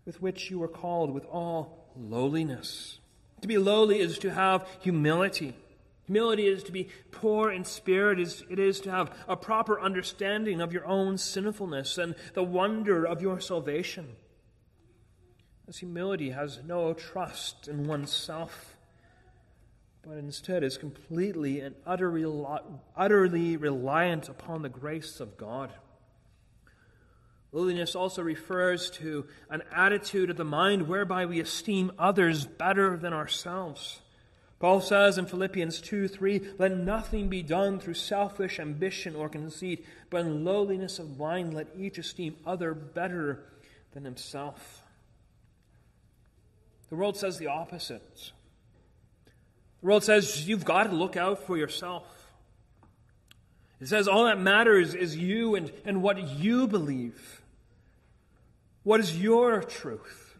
with 0.05 0.23
which 0.23 0.51
you 0.51 0.59
were 0.59 0.69
called 0.69 1.13
with 1.13 1.25
all 1.25 1.91
lowliness. 1.97 3.01
To 3.41 3.49
be 3.49 3.59
lowly 3.59 3.99
is 3.99 4.19
to 4.19 4.31
have 4.31 4.69
humility. 4.81 5.57
Humility 6.05 6.47
is 6.47 6.63
to 6.65 6.73
be 6.73 6.89
poor 7.11 7.51
in 7.51 7.65
spirit, 7.65 8.19
it 8.21 8.59
is 8.59 8.81
to 8.81 8.91
have 8.91 9.17
a 9.27 9.37
proper 9.37 9.81
understanding 9.81 10.61
of 10.61 10.73
your 10.73 10.87
own 10.87 11.19
sinfulness 11.19 11.99
and 11.99 12.15
the 12.35 12.43
wonder 12.43 13.05
of 13.05 13.23
your 13.23 13.41
salvation. 13.41 14.17
This 15.67 15.79
humility 15.79 16.31
has 16.31 16.61
no 16.65 16.93
trust 16.93 17.67
in 17.67 17.87
oneself, 17.87 18.77
but 20.07 20.19
instead 20.19 20.65
is 20.65 20.77
completely 20.77 21.61
and 21.61 21.75
utterly, 21.87 22.25
utterly 22.97 23.57
reliant 23.57 24.29
upon 24.29 24.63
the 24.63 24.69
grace 24.69 25.21
of 25.21 25.37
God. 25.37 25.73
Lowliness 27.53 27.95
also 27.95 28.23
refers 28.23 28.91
to 28.93 29.27
an 29.51 29.63
attitude 29.71 30.31
of 30.31 30.37
the 30.37 30.45
mind 30.45 30.89
whereby 30.89 31.27
we 31.27 31.39
esteem 31.39 31.93
others 31.99 32.47
better 32.47 32.97
than 32.97 33.13
ourselves. 33.13 34.01
Paul 34.59 34.81
says 34.81 35.19
in 35.19 35.27
Philippians 35.27 35.81
2 35.81 36.09
3, 36.09 36.55
Let 36.59 36.77
nothing 36.77 37.29
be 37.29 37.43
done 37.43 37.79
through 37.79 37.95
selfish 37.95 38.59
ambition 38.59 39.15
or 39.15 39.29
conceit, 39.29 39.85
but 40.09 40.23
in 40.23 40.45
lowliness 40.45 40.99
of 40.99 41.19
mind 41.19 41.53
let 41.53 41.67
each 41.77 41.99
esteem 41.99 42.37
other 42.47 42.73
better 42.73 43.45
than 43.93 44.05
himself. 44.05 44.83
The 46.89 46.97
world 46.97 47.17
says 47.17 47.39
the 47.39 47.49
opposite. 47.49 48.33
The 49.83 49.89
world 49.89 50.05
says 50.05 50.49
you've 50.49 50.65
got 50.65 50.85
to 50.85 50.95
look 50.95 51.17
out 51.17 51.45
for 51.45 51.59
yourself. 51.59 52.07
It 53.81 53.89
says 53.89 54.07
all 54.07 54.27
that 54.27 54.39
matters 54.39 54.95
is 54.95 55.17
you 55.17 55.57
and, 55.57 55.73
and 55.85 56.03
what 56.03 56.39
you 56.39 56.69
believe. 56.69 57.43
What 58.85 59.01
is 59.01 59.21
your 59.21 59.61
truth? 59.61 60.39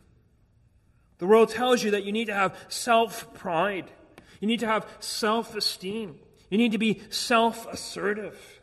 The 1.19 1.27
world 1.27 1.51
tells 1.51 1.83
you 1.83 1.91
that 1.93 2.05
you 2.05 2.13
need 2.13 2.27
to 2.27 2.35
have 2.35 2.57
self 2.69 3.35
pride. 3.35 3.91
You 4.41 4.47
need 4.47 4.61
to 4.61 4.67
have 4.67 4.87
self 5.01 5.57
esteem. 5.57 6.19
You 6.49 6.59
need 6.59 6.73
to 6.73 6.79
be 6.79 7.03
self 7.11 7.67
assertive. 7.67 8.61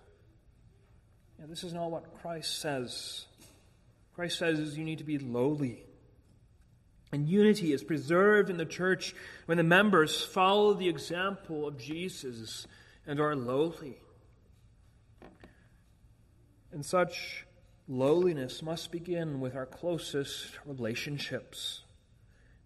Yeah, 1.40 1.46
this 1.50 1.64
is 1.66 1.74
not 1.74 1.92
what 1.92 2.22
Christ 2.22 2.60
says. 2.60 3.26
Christ 4.16 4.40
says 4.40 4.78
you 4.78 4.84
need 4.86 5.00
to 5.00 5.06
be 5.06 5.18
lowly. 5.18 5.84
And 7.12 7.28
unity 7.28 7.74
is 7.74 7.84
preserved 7.84 8.50
in 8.50 8.58
the 8.58 8.66
church 8.66 9.16
when 9.46 9.58
the 9.58 9.64
members 9.64 10.22
follow 10.22 10.74
the 10.74 10.90
example 10.90 11.68
of 11.68 11.78
Jesus 11.78 12.68
and 13.08 13.20
are 13.20 13.36
lowly. 13.36 13.98
And 16.72 16.86
such 16.86 17.46
lowliness 17.88 18.62
must 18.62 18.92
begin 18.92 19.40
with 19.40 19.56
our 19.56 19.66
closest 19.66 20.60
relationships 20.66 21.82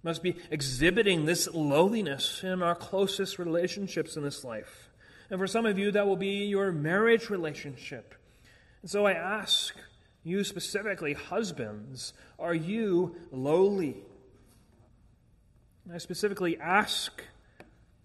must 0.03 0.21
be 0.21 0.35
exhibiting 0.51 1.25
this 1.25 1.47
lowliness 1.53 2.43
in 2.43 2.61
our 2.61 2.75
closest 2.75 3.39
relationships 3.39 4.17
in 4.17 4.23
this 4.23 4.43
life. 4.43 4.89
And 5.29 5.39
for 5.39 5.47
some 5.47 5.65
of 5.65 5.79
you, 5.79 5.91
that 5.91 6.05
will 6.05 6.17
be 6.17 6.45
your 6.45 6.71
marriage 6.71 7.29
relationship. 7.29 8.13
And 8.81 8.91
so 8.91 9.05
I 9.05 9.13
ask 9.13 9.73
you 10.23 10.43
specifically, 10.43 11.13
husbands, 11.13 12.13
are 12.37 12.53
you 12.53 13.15
lowly? 13.31 14.03
I 15.91 15.97
specifically 15.97 16.57
ask 16.59 17.23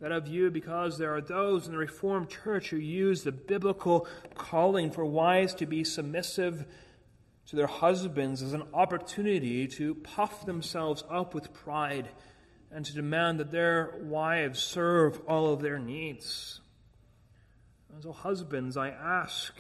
that 0.01 0.11
of 0.11 0.27
you 0.27 0.51
because 0.51 0.99
there 0.99 1.15
are 1.15 1.21
those 1.21 1.67
in 1.67 1.73
the 1.73 1.79
Reformed 1.79 2.29
Church 2.29 2.71
who 2.71 2.77
use 2.77 3.23
the 3.23 3.33
biblical 3.33 4.07
calling 4.35 4.91
for 4.91 5.05
wives 5.05 5.55
to 5.55 5.67
be 5.67 5.85
submissive 5.85 6.67
to 7.47 7.57
their 7.57 7.69
husbands 7.69 8.43
as 8.43 8.53
an 8.53 8.65
opportunity 8.75 9.67
to 9.69 9.95
puff 9.95 10.45
themselves 10.45 11.05
up 11.09 11.35
with 11.35 11.53
pride 11.53 12.09
and 12.71 12.85
to 12.85 12.95
demand 12.95 13.41
that 13.41 13.53
their 13.53 13.95
wives 14.03 14.59
serve 14.59 15.21
all 15.27 15.53
of 15.53 15.63
their 15.63 15.79
needs. 15.79 16.61
And 17.95 18.03
so, 18.03 18.13
husbands, 18.13 18.77
I 18.77 18.91
ask, 18.91 19.55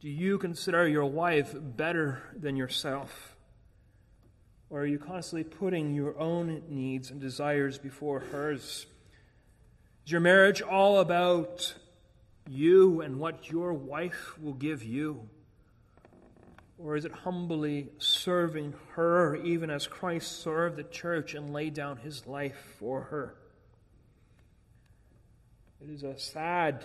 do 0.00 0.08
you 0.08 0.38
consider 0.38 0.88
your 0.88 1.04
wife 1.04 1.54
better 1.54 2.22
than 2.34 2.56
yourself? 2.56 3.27
Or 4.70 4.80
are 4.82 4.86
you 4.86 4.98
constantly 4.98 5.44
putting 5.44 5.94
your 5.94 6.18
own 6.18 6.62
needs 6.68 7.10
and 7.10 7.20
desires 7.20 7.78
before 7.78 8.20
hers? 8.20 8.86
Is 10.04 10.12
your 10.12 10.20
marriage 10.20 10.60
all 10.60 11.00
about 11.00 11.74
you 12.48 13.00
and 13.00 13.18
what 13.18 13.50
your 13.50 13.72
wife 13.72 14.38
will 14.38 14.54
give 14.54 14.82
you? 14.82 15.28
Or 16.78 16.96
is 16.96 17.04
it 17.04 17.12
humbly 17.12 17.88
serving 17.98 18.74
her, 18.92 19.36
even 19.36 19.68
as 19.70 19.86
Christ 19.86 20.42
served 20.42 20.76
the 20.76 20.84
church 20.84 21.34
and 21.34 21.52
laid 21.52 21.74
down 21.74 21.96
his 21.96 22.26
life 22.26 22.76
for 22.78 23.02
her? 23.02 23.34
It 25.82 25.90
is 25.90 26.02
a 26.02 26.18
sad 26.18 26.84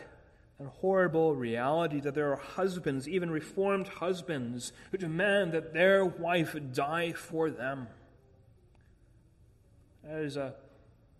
and 0.63 0.71
horrible 0.79 1.35
reality 1.35 1.99
that 1.99 2.15
there 2.15 2.31
are 2.31 2.37
husbands, 2.37 3.09
even 3.09 3.29
reformed 3.29 3.85
husbands, 3.85 4.71
who 4.91 4.97
demand 4.97 5.51
that 5.51 5.73
their 5.73 6.05
wife 6.05 6.55
die 6.71 7.11
for 7.11 7.49
them. 7.49 7.87
That 10.05 10.21
is 10.21 10.37
a, 10.37 10.53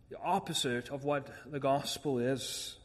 the 0.10 0.18
opposite 0.24 0.90
of 0.90 1.04
what 1.04 1.28
the 1.46 1.60
gospel 1.60 2.20
is. 2.20 2.78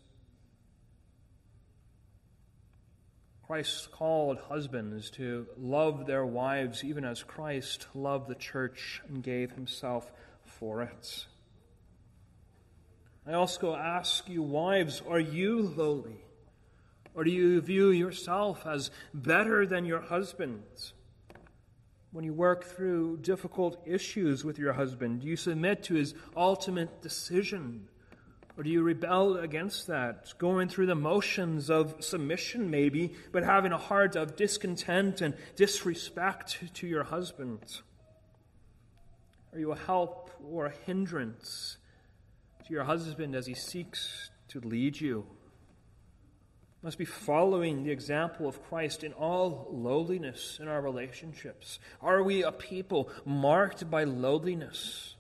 Christ 3.47 3.93
called 3.93 4.39
husbands 4.49 5.11
to 5.11 5.47
love 5.57 6.07
their 6.07 6.27
wives 6.27 6.83
even 6.83 7.05
as 7.05 7.23
Christ 7.23 7.87
loved 7.95 8.27
the 8.27 8.35
church 8.35 9.01
and 9.09 9.23
gave 9.23 9.53
himself 9.53 10.11
for 10.43 10.83
it. 10.83 11.25
I 13.25 13.35
also 13.35 13.77
ask 13.77 14.29
you, 14.29 14.43
wives, 14.43 15.01
are 15.09 15.21
you 15.21 15.63
lowly? 15.63 16.25
Or 17.19 17.25
do 17.25 17.33
you 17.33 17.61
view 17.61 17.91
yourself 17.91 18.65
as 18.65 18.93
better 19.13 19.67
than 19.67 19.85
your 19.85 20.03
husbands? 20.03 20.93
When 22.13 22.25
you 22.25 22.33
work 22.33 22.63
through 22.63 23.17
difficult 23.23 23.83
issues 23.85 24.45
with 24.45 24.57
your 24.57 24.75
husband, 24.75 25.23
do 25.23 25.27
you 25.27 25.35
submit 25.35 25.83
to 25.83 25.95
his 25.95 26.15
ultimate 26.37 27.03
decision? 27.03 27.89
Or 28.57 28.63
do 28.63 28.71
you 28.71 28.85
rebel 28.85 29.37
against 29.37 29.89
that, 29.89 30.33
going 30.39 30.69
through 30.69 30.87
the 30.87 30.95
motions 30.95 31.71
of 31.71 31.97
submission, 32.05 32.71
maybe, 32.71 33.15
but 33.33 33.43
having 33.43 33.73
a 33.73 33.79
heart 33.79 34.15
of 34.15 34.37
discontent 34.37 35.21
and 35.21 35.35
disrespect 35.57 36.73
to 36.73 36.87
your 36.87 37.03
husband? 37.03 37.81
Are 39.53 39.59
you 39.59 39.73
a 39.73 39.77
help 39.77 40.31
or 40.49 40.67
a 40.67 40.75
hindrance 40.87 41.79
to 42.65 42.73
your 42.73 42.85
husband 42.85 43.35
as 43.35 43.47
he 43.47 43.55
seeks 43.55 44.31
to 44.51 44.61
lead 44.61 45.01
you? 45.01 45.27
Must 46.83 46.99
be 46.99 47.05
following 47.05 47.83
the 47.83 47.91
example 47.91 48.47
of 48.47 48.63
Christ 48.69 49.03
in 49.03 49.13
all 49.13 49.69
lowliness 49.71 50.59
in 50.61 50.69
our 50.69 50.81
relationships. 50.81 51.81
Are 52.01 52.23
we 52.23 52.43
a 52.43 52.53
people 52.53 53.11
marked 53.25 53.91
by 53.91 54.05
lowliness? 54.05 55.17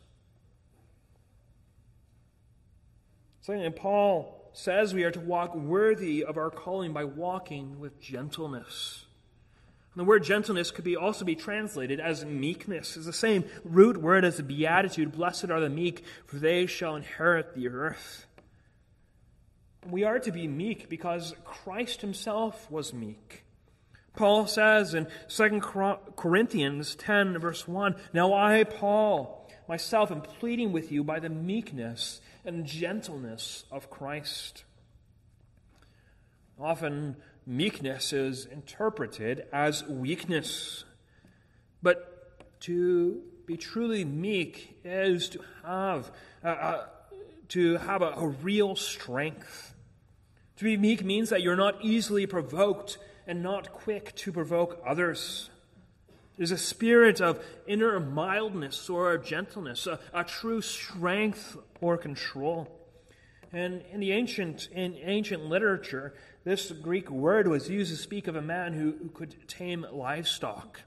Secondly, 3.41 3.71
Paul 3.71 4.51
says 4.53 4.95
we 4.95 5.05
are 5.05 5.11
to 5.11 5.21
walk 5.21 5.55
worthy 5.55 6.25
of 6.25 6.37
our 6.37 6.51
calling 6.51 6.93
by 6.93 7.05
walking 7.05 7.81
with 7.81 8.01
gentleness. 8.01 9.07
And 9.95 10.01
the 10.01 10.09
word 10.09 10.23
gentleness 10.23 10.71
could 10.71 10.85
be 10.85 10.97
also 10.97 11.25
be 11.25 11.35
translated 11.35 11.99
as 11.99 12.25
meekness. 12.25 12.97
It's 12.97 13.07
the 13.07 13.13
same 13.13 13.45
root 13.65 13.97
word 13.97 14.25
as 14.25 14.37
the 14.37 14.43
beatitude, 14.45 15.11
blessed 15.11 15.51
are 15.51 15.61
the 15.61 15.69
meek, 15.69 16.05
for 16.25 16.37
they 16.37 16.67
shall 16.67 16.95
inherit 16.95 17.55
the 17.55 17.69
earth. 17.69 18.28
We 19.87 20.05
are 20.05 20.19
to 20.19 20.33
be 20.33 20.47
meek 20.47 20.89
because 20.89 21.35
Christ 21.45 22.01
himself 22.01 22.71
was 22.71 22.93
meek. 22.93 23.45
Paul 24.17 24.47
says 24.47 24.95
in 24.95 25.07
2 25.29 25.61
Corinthians 26.17 26.97
10, 26.97 27.39
verse 27.39 27.69
1 27.69 27.95
Now 28.13 28.33
I, 28.33 28.65
Paul, 28.65 29.49
myself 29.69 30.11
am 30.11 30.23
pleading 30.23 30.73
with 30.73 30.91
you 30.91 31.05
by 31.05 31.21
the 31.21 31.29
meekness 31.29 32.21
and 32.45 32.65
gentleness 32.65 33.65
of 33.71 33.91
Christ. 33.91 34.65
Often, 36.59 37.17
meekness 37.47 38.13
is 38.13 38.45
interpreted 38.47 39.47
as 39.53 39.85
weakness. 39.85 40.85
But 41.83 42.61
to 42.61 43.23
be 43.47 43.57
truly 43.57 44.05
meek 44.05 44.81
is 44.85 45.29
to 45.31 45.41
have, 45.65 46.11
uh, 46.45 46.49
uh, 46.49 46.87
to 47.49 47.79
have 47.79 48.03
a, 48.03 48.11
a 48.11 48.27
real 48.27 48.77
strength. 48.77 49.75
To 50.59 50.65
be 50.65 50.77
meek 50.77 51.05
means 51.05 51.31
that 51.31 51.43
you're 51.43 51.57
not 51.57 51.85
easily 51.85 52.27
provoked 52.27 52.99
and 53.27 53.43
not 53.43 53.73
quick 53.73 54.15
to 54.17 54.33
provoke 54.33 54.83
others. 54.87 55.51
There's 56.37 56.51
a 56.51 56.59
spirit 56.59 57.21
of 57.21 57.45
inner 57.67 57.99
mildness 57.99 58.89
or 58.89 59.19
gentleness, 59.19 59.87
a, 59.87 59.99
a 60.15 60.25
true 60.25 60.61
strength 60.61 61.57
or 61.81 61.97
control. 61.97 62.69
And 63.53 63.83
in 63.93 64.01
the 64.01 64.13
ancient, 64.13 64.69
in 64.73 64.97
ancient 65.03 65.45
literature, 65.47 66.15
this 66.45 66.71
Greek 66.71 67.11
word 67.11 67.49
was 67.49 67.69
used 67.69 67.91
to 67.91 67.97
speak 67.97 68.27
of 68.29 68.37
a 68.37 68.43
man 68.43 68.73
who, 68.73 68.95
who 69.03 69.09
could 69.09 69.49
tame 69.49 69.87
livestock. 69.91 70.83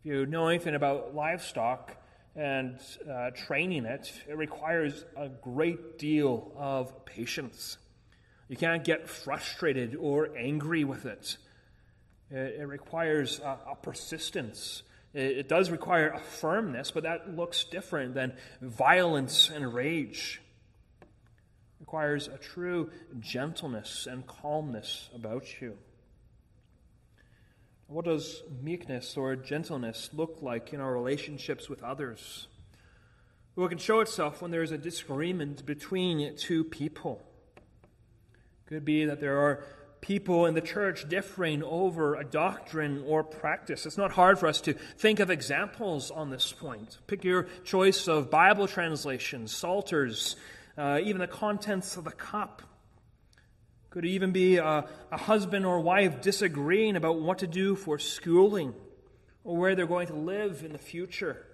If 0.00 0.06
you 0.06 0.26
know 0.26 0.48
anything 0.48 0.74
about 0.74 1.14
livestock 1.14 1.96
and 2.36 2.78
uh, 3.10 3.30
training 3.30 3.86
it, 3.86 4.12
it 4.28 4.36
requires 4.36 5.04
a 5.16 5.28
great 5.28 5.98
deal 5.98 6.52
of 6.56 7.04
patience. 7.06 7.78
You 8.48 8.56
can't 8.56 8.84
get 8.84 9.08
frustrated 9.08 9.96
or 9.96 10.36
angry 10.36 10.84
with 10.84 11.06
it. 11.06 11.38
It, 12.30 12.60
it 12.60 12.68
requires 12.68 13.40
a, 13.40 13.58
a 13.70 13.76
persistence. 13.80 14.82
It, 15.14 15.38
it 15.38 15.48
does 15.48 15.70
require 15.70 16.10
a 16.10 16.20
firmness, 16.20 16.90
but 16.90 17.04
that 17.04 17.34
looks 17.34 17.64
different 17.64 18.14
than 18.14 18.34
violence 18.60 19.50
and 19.52 19.72
rage 19.72 20.40
requires 21.80 22.28
a 22.28 22.36
true 22.38 22.90
gentleness 23.20 24.08
and 24.10 24.26
calmness 24.26 25.08
about 25.14 25.60
you. 25.60 25.76
What 27.88 28.06
does 28.06 28.42
meekness 28.60 29.16
or 29.16 29.36
gentleness 29.36 30.10
look 30.12 30.38
like 30.42 30.72
in 30.72 30.80
our 30.80 30.92
relationships 30.92 31.68
with 31.68 31.84
others? 31.84 32.48
Well, 33.54 33.66
it 33.66 33.70
can 33.70 33.78
show 33.78 34.00
itself 34.00 34.42
when 34.42 34.50
there 34.50 34.62
is 34.62 34.72
a 34.72 34.78
disagreement 34.78 35.64
between 35.64 36.36
two 36.36 36.64
people. 36.64 37.22
It 37.56 38.68
could 38.68 38.84
be 38.84 39.04
that 39.04 39.20
there 39.20 39.38
are 39.38 39.64
people 40.00 40.46
in 40.46 40.54
the 40.54 40.60
church 40.60 41.08
differing 41.08 41.62
over 41.62 42.16
a 42.16 42.24
doctrine 42.24 43.04
or 43.06 43.22
practice. 43.22 43.86
It's 43.86 43.96
not 43.96 44.10
hard 44.10 44.38
for 44.38 44.48
us 44.48 44.60
to 44.62 44.72
think 44.72 45.20
of 45.20 45.30
examples 45.30 46.10
on 46.10 46.30
this 46.30 46.52
point. 46.52 46.98
Pick 47.06 47.24
your 47.24 47.44
choice 47.64 48.08
of 48.08 48.30
Bible 48.30 48.66
translations, 48.66 49.54
psalters, 49.54 50.36
uh, 50.76 50.98
even 51.02 51.20
the 51.20 51.26
contents 51.26 51.96
of 51.96 52.04
the 52.04 52.10
cup. 52.10 52.62
Could 53.96 54.04
even 54.04 54.30
be 54.30 54.58
a, 54.58 54.84
a 55.10 55.16
husband 55.16 55.64
or 55.64 55.80
wife 55.80 56.20
disagreeing 56.20 56.96
about 56.96 57.18
what 57.18 57.38
to 57.38 57.46
do 57.46 57.74
for 57.74 57.98
schooling 57.98 58.74
or 59.42 59.56
where 59.56 59.74
they're 59.74 59.86
going 59.86 60.08
to 60.08 60.14
live 60.14 60.62
in 60.62 60.72
the 60.72 60.78
future. 60.78 61.46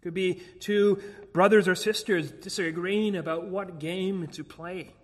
Could 0.00 0.14
be 0.14 0.40
two 0.60 1.02
brothers 1.34 1.68
or 1.68 1.74
sisters 1.74 2.30
disagreeing 2.30 3.16
about 3.16 3.48
what 3.48 3.78
game 3.78 4.28
to 4.28 4.42
play. 4.42 4.94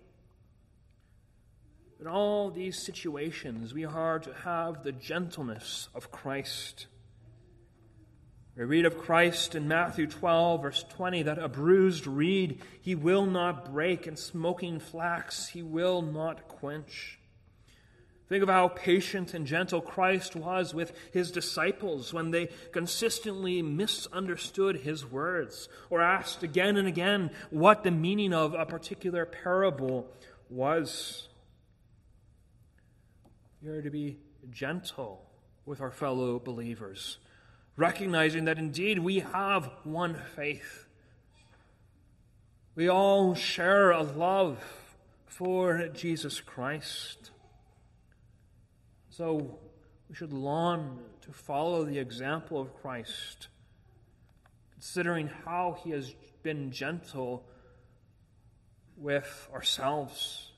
In 1.99 2.07
all 2.07 2.49
these 2.49 2.79
situations, 2.79 3.71
we 3.71 3.85
are 3.85 4.17
to 4.17 4.33
have 4.33 4.81
the 4.81 4.91
gentleness 4.91 5.87
of 5.93 6.11
Christ. 6.11 6.87
We 8.59 8.65
read 8.65 8.85
of 8.85 8.97
Christ 8.97 9.55
in 9.55 9.69
Matthew 9.69 10.05
12, 10.05 10.63
verse 10.63 10.83
20, 10.89 11.23
that 11.23 11.39
a 11.39 11.47
bruised 11.47 12.05
reed 12.05 12.61
he 12.81 12.93
will 12.93 13.25
not 13.25 13.71
break, 13.71 14.05
and 14.05 14.19
smoking 14.19 14.81
flax 14.81 15.47
he 15.47 15.63
will 15.63 16.01
not 16.01 16.49
quench. 16.49 17.19
Think 18.27 18.43
of 18.43 18.49
how 18.49 18.67
patient 18.67 19.33
and 19.33 19.47
gentle 19.47 19.79
Christ 19.79 20.35
was 20.35 20.73
with 20.73 20.91
his 21.13 21.31
disciples 21.31 22.13
when 22.13 22.31
they 22.31 22.49
consistently 22.73 23.61
misunderstood 23.61 24.81
his 24.81 25.05
words 25.05 25.69
or 25.89 26.01
asked 26.01 26.43
again 26.43 26.75
and 26.75 26.85
again 26.85 27.31
what 27.51 27.83
the 27.83 27.91
meaning 27.91 28.33
of 28.33 28.53
a 28.55 28.65
particular 28.65 29.25
parable 29.25 30.05
was. 30.49 31.29
We 33.63 33.69
are 33.69 33.81
to 33.81 33.89
be 33.89 34.19
gentle 34.51 35.25
with 35.65 35.79
our 35.79 35.91
fellow 35.91 36.39
believers 36.39 37.19
recognizing 37.79 38.43
that 38.43 38.57
indeed 38.57 38.99
we 38.99 39.19
have 39.19 39.71
one 39.85 40.21
faith. 40.35 40.85
We 42.75 42.89
all 42.89 43.35
share 43.35 43.91
a 43.91 44.03
love 44.03 44.61
for 45.25 45.87
Jesus 45.87 46.41
Christ. 46.41 47.31
So 49.09 49.59
we 50.09 50.15
should 50.15 50.33
long 50.33 50.99
to 51.21 51.31
follow 51.31 51.85
the 51.85 51.99
example 51.99 52.59
of 52.59 52.75
Christ, 52.81 53.47
considering 54.73 55.29
how 55.45 55.77
he 55.81 55.91
has 55.91 56.13
been 56.43 56.71
gentle 56.71 57.45
with 58.97 59.47
ourselves 59.53 60.48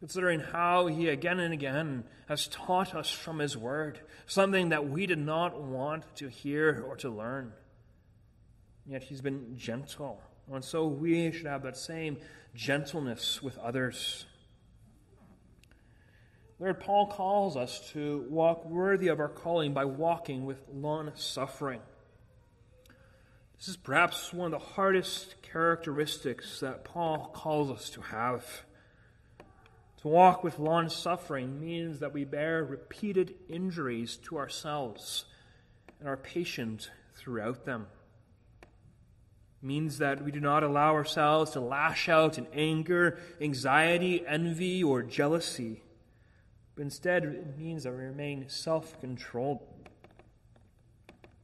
considering 0.00 0.40
how 0.40 0.86
he 0.86 1.08
again 1.08 1.40
and 1.40 1.54
again 1.54 2.04
has 2.28 2.48
taught 2.48 2.94
us 2.94 3.10
from 3.10 3.38
his 3.38 3.56
word, 3.56 4.00
something 4.26 4.68
that 4.70 4.88
we 4.88 5.06
did 5.06 5.18
not 5.18 5.60
want 5.60 6.04
to 6.16 6.28
hear 6.28 6.84
or 6.86 6.96
to 6.96 7.08
learn. 7.08 7.52
Yet 8.86 9.02
he's 9.02 9.20
been 9.20 9.56
gentle. 9.56 10.20
And 10.52 10.64
so 10.64 10.86
we 10.86 11.32
should 11.32 11.46
have 11.46 11.62
that 11.62 11.76
same 11.76 12.18
gentleness 12.54 13.42
with 13.42 13.58
others. 13.58 14.26
Lord, 16.58 16.80
Paul 16.80 17.08
calls 17.08 17.56
us 17.56 17.90
to 17.92 18.24
walk 18.30 18.64
worthy 18.64 19.08
of 19.08 19.20
our 19.20 19.28
calling 19.28 19.74
by 19.74 19.84
walking 19.84 20.46
with 20.46 20.58
long 20.72 21.10
suffering. 21.14 21.80
This 23.58 23.68
is 23.68 23.76
perhaps 23.76 24.32
one 24.32 24.52
of 24.52 24.60
the 24.60 24.66
hardest 24.66 25.42
characteristics 25.42 26.60
that 26.60 26.84
Paul 26.84 27.30
calls 27.34 27.70
us 27.70 27.90
to 27.90 28.02
have. 28.02 28.65
Walk 30.06 30.44
with 30.44 30.60
long 30.60 30.88
suffering 30.88 31.58
means 31.58 31.98
that 31.98 32.12
we 32.12 32.22
bear 32.22 32.62
repeated 32.62 33.34
injuries 33.48 34.16
to 34.18 34.38
ourselves 34.38 35.24
and 35.98 36.08
are 36.08 36.16
patient 36.16 36.92
throughout 37.16 37.64
them. 37.64 37.88
It 38.62 39.66
means 39.66 39.98
that 39.98 40.24
we 40.24 40.30
do 40.30 40.38
not 40.38 40.62
allow 40.62 40.94
ourselves 40.94 41.50
to 41.50 41.60
lash 41.60 42.08
out 42.08 42.38
in 42.38 42.46
anger, 42.52 43.18
anxiety, 43.40 44.24
envy, 44.24 44.84
or 44.84 45.02
jealousy. 45.02 45.82
But 46.76 46.82
instead, 46.82 47.24
it 47.24 47.58
means 47.58 47.82
that 47.82 47.90
we 47.90 48.04
remain 48.04 48.48
self 48.48 49.00
controlled. 49.00 49.66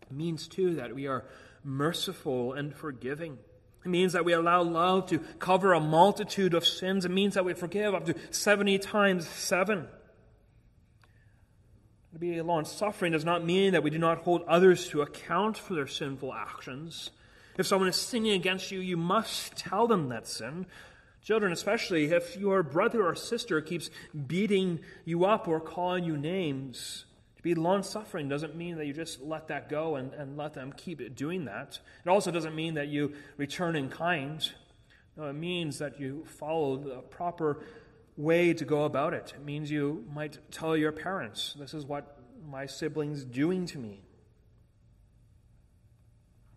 It 0.03 0.13
means, 0.13 0.47
too, 0.47 0.77
that 0.77 0.95
we 0.95 1.09
are 1.09 1.25
merciful 1.65 2.53
and 2.53 2.73
forgiving. 2.73 3.39
It 3.85 3.89
means 3.89 4.13
that 4.13 4.25
we 4.25 4.33
allow 4.33 4.63
love 4.63 5.07
to 5.09 5.19
cover 5.39 5.73
a 5.73 5.81
multitude 5.81 6.55
of 6.55 6.65
sins. 6.67 7.05
It 7.05 7.11
means 7.11 7.35
that 7.35 7.45
we 7.45 7.55
forgive 7.55 7.95
up 7.95 8.07
to 8.07 8.15
70 8.31 8.79
times 8.79 9.27
7. 9.27 9.89
To 12.13 12.19
be 12.19 12.41
long 12.43 12.65
suffering 12.65 13.13
does 13.13 13.25
not 13.25 13.45
mean 13.45 13.73
that 13.73 13.83
we 13.83 13.91
do 13.91 13.99
not 13.99 14.19
hold 14.19 14.43
others 14.43 14.87
to 14.89 15.03
account 15.03 15.57
for 15.57 15.75
their 15.75 15.87
sinful 15.87 16.33
actions. 16.33 17.11
If 17.59 17.67
someone 17.67 17.89
is 17.89 17.97
sinning 17.97 18.33
against 18.33 18.71
you, 18.71 18.81
you 18.81 18.97
must 18.97 19.57
tell 19.57 19.87
them 19.87 20.09
that 20.11 20.27
sin. 20.27 20.67
Children, 21.23 21.53
especially, 21.53 22.07
if 22.07 22.37
your 22.37 22.63
brother 22.63 23.07
or 23.07 23.15
sister 23.15 23.61
keeps 23.61 23.91
beating 24.27 24.81
you 25.05 25.25
up 25.25 25.49
or 25.49 25.61
calling 25.61 26.05
you 26.05 26.17
names, 26.17 27.05
to 27.43 27.49
be 27.49 27.55
long 27.57 27.83
suffering 27.83 28.29
doesn't 28.29 28.55
mean 28.55 28.77
that 28.77 28.87
you 28.87 28.93
just 28.93 29.21
let 29.21 29.49
that 29.49 29.69
go 29.69 29.97
and, 29.97 30.15
and 30.15 30.37
let 30.37 30.55
them 30.55 30.73
keep 30.77 31.17
doing 31.17 31.47
that. 31.47 31.81
It 32.05 32.09
also 32.09 32.31
doesn't 32.31 32.55
mean 32.55 32.75
that 32.75 32.87
you 32.87 33.15
return 33.37 33.75
in 33.75 33.89
kind. 33.89 34.49
No, 35.17 35.25
it 35.25 35.33
means 35.33 35.79
that 35.79 35.99
you 35.99 36.25
follow 36.39 36.77
the 36.77 36.97
proper 37.01 37.65
way 38.17 38.55
to 38.55 38.65
go 38.65 38.85
about 38.85 39.13
it. 39.13 39.33
It 39.35 39.45
means 39.45 39.73
you 39.73 40.05
might 40.15 40.39
tell 40.53 40.77
your 40.77 40.93
parents, 40.93 41.57
this 41.59 41.75
is 41.75 41.85
what 41.85 42.17
my 42.49 42.67
sibling's 42.67 43.25
doing 43.25 43.67
to 43.67 43.79
me. 43.79 44.03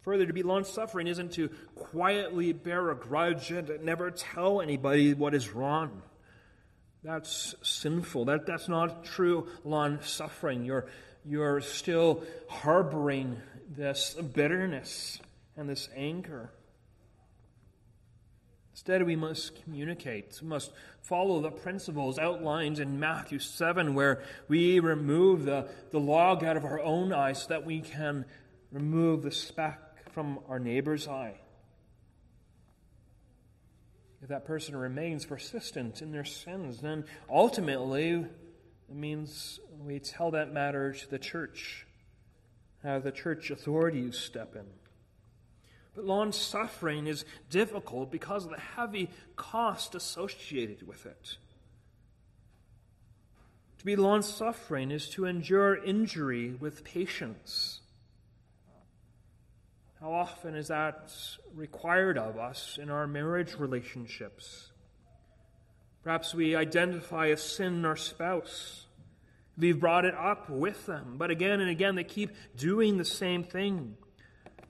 Further, 0.01 0.27
to 0.27 0.33
be 0.33 0.43
long 0.43 0.65
suffering 0.65 1.07
isn't 1.07 1.31
to 1.33 1.49
quietly 1.73 2.53
bear 2.53 2.91
a 2.91 2.95
grudge 2.95 3.49
and 3.49 3.83
never 3.83 4.11
tell 4.11 4.61
anybody 4.61 5.15
what 5.15 5.33
is 5.33 5.49
wrong. 5.49 6.03
That's 7.05 7.53
sinful. 7.61 8.25
That, 8.25 8.47
that's 8.47 8.67
not 8.67 9.05
true 9.05 9.47
long 9.63 10.01
suffering. 10.01 10.65
You're, 10.65 10.87
you're 11.23 11.61
still 11.61 12.23
harboring 12.49 13.37
this 13.69 14.15
bitterness 14.15 15.19
and 15.55 15.69
this 15.69 15.87
anger. 15.95 16.49
Instead, 18.73 19.03
we 19.03 19.15
must 19.15 19.63
communicate. 19.63 20.39
We 20.41 20.47
must 20.47 20.71
follow 21.03 21.41
the 21.41 21.51
principles 21.51 22.17
outlined 22.17 22.79
in 22.79 22.99
Matthew 22.99 23.37
7, 23.37 23.93
where 23.93 24.23
we 24.47 24.79
remove 24.79 25.45
the, 25.45 25.69
the 25.91 25.99
log 25.99 26.43
out 26.43 26.57
of 26.57 26.65
our 26.65 26.81
own 26.81 27.13
eye 27.13 27.33
so 27.33 27.49
that 27.49 27.67
we 27.67 27.81
can 27.81 28.25
remove 28.71 29.21
the 29.21 29.31
speck 29.31 30.09
from 30.11 30.39
our 30.49 30.57
neighbor's 30.57 31.07
eye. 31.07 31.35
If 34.25 34.29
that 34.29 34.45
person 34.45 34.75
remains 34.75 35.23
persistent 35.23 36.01
in 36.01 36.11
their 36.11 36.25
sins, 36.25 36.81
then 36.81 37.05
ultimately 37.29 38.25
it 38.89 38.95
means 38.95 39.59
we 39.85 39.99
tell 39.99 40.31
that 40.31 40.51
matter 40.51 40.93
to 40.93 41.09
the 41.11 41.19
church. 41.19 41.85
have 42.81 43.03
the 43.03 43.11
church 43.11 43.51
authorities 43.51 44.17
step 44.17 44.55
in. 44.55 44.65
But 45.93 46.05
long 46.05 46.31
suffering 46.31 47.05
is 47.05 47.23
difficult 47.51 48.11
because 48.11 48.45
of 48.45 48.49
the 48.49 48.59
heavy 48.59 49.11
cost 49.35 49.93
associated 49.93 50.87
with 50.87 51.05
it. 51.05 51.37
To 53.77 53.85
be 53.85 53.95
long 53.95 54.23
suffering 54.23 54.89
is 54.89 55.07
to 55.09 55.25
endure 55.25 55.75
injury 55.75 56.55
with 56.59 56.83
patience. 56.83 57.81
How 60.05 60.13
often 60.13 60.53
is 60.53 60.67
that 60.67 61.11
required 61.55 62.15
of 62.15 62.37
us 62.37 62.77
in 62.79 62.91
our 62.91 63.07
marriage 63.07 63.55
relationships? 63.55 64.71
Perhaps 66.03 66.31
we 66.31 66.55
identify 66.55 67.25
a 67.25 67.37
sin 67.37 67.73
in 67.73 67.85
our 67.85 67.95
spouse. 67.95 68.85
We've 69.57 69.79
brought 69.79 70.05
it 70.05 70.13
up 70.13 70.47
with 70.47 70.85
them, 70.85 71.15
but 71.17 71.31
again 71.31 71.59
and 71.59 71.71
again 71.71 71.95
they 71.95 72.03
keep 72.03 72.29
doing 72.55 72.97
the 72.97 73.03
same 73.03 73.43
thing. 73.43 73.97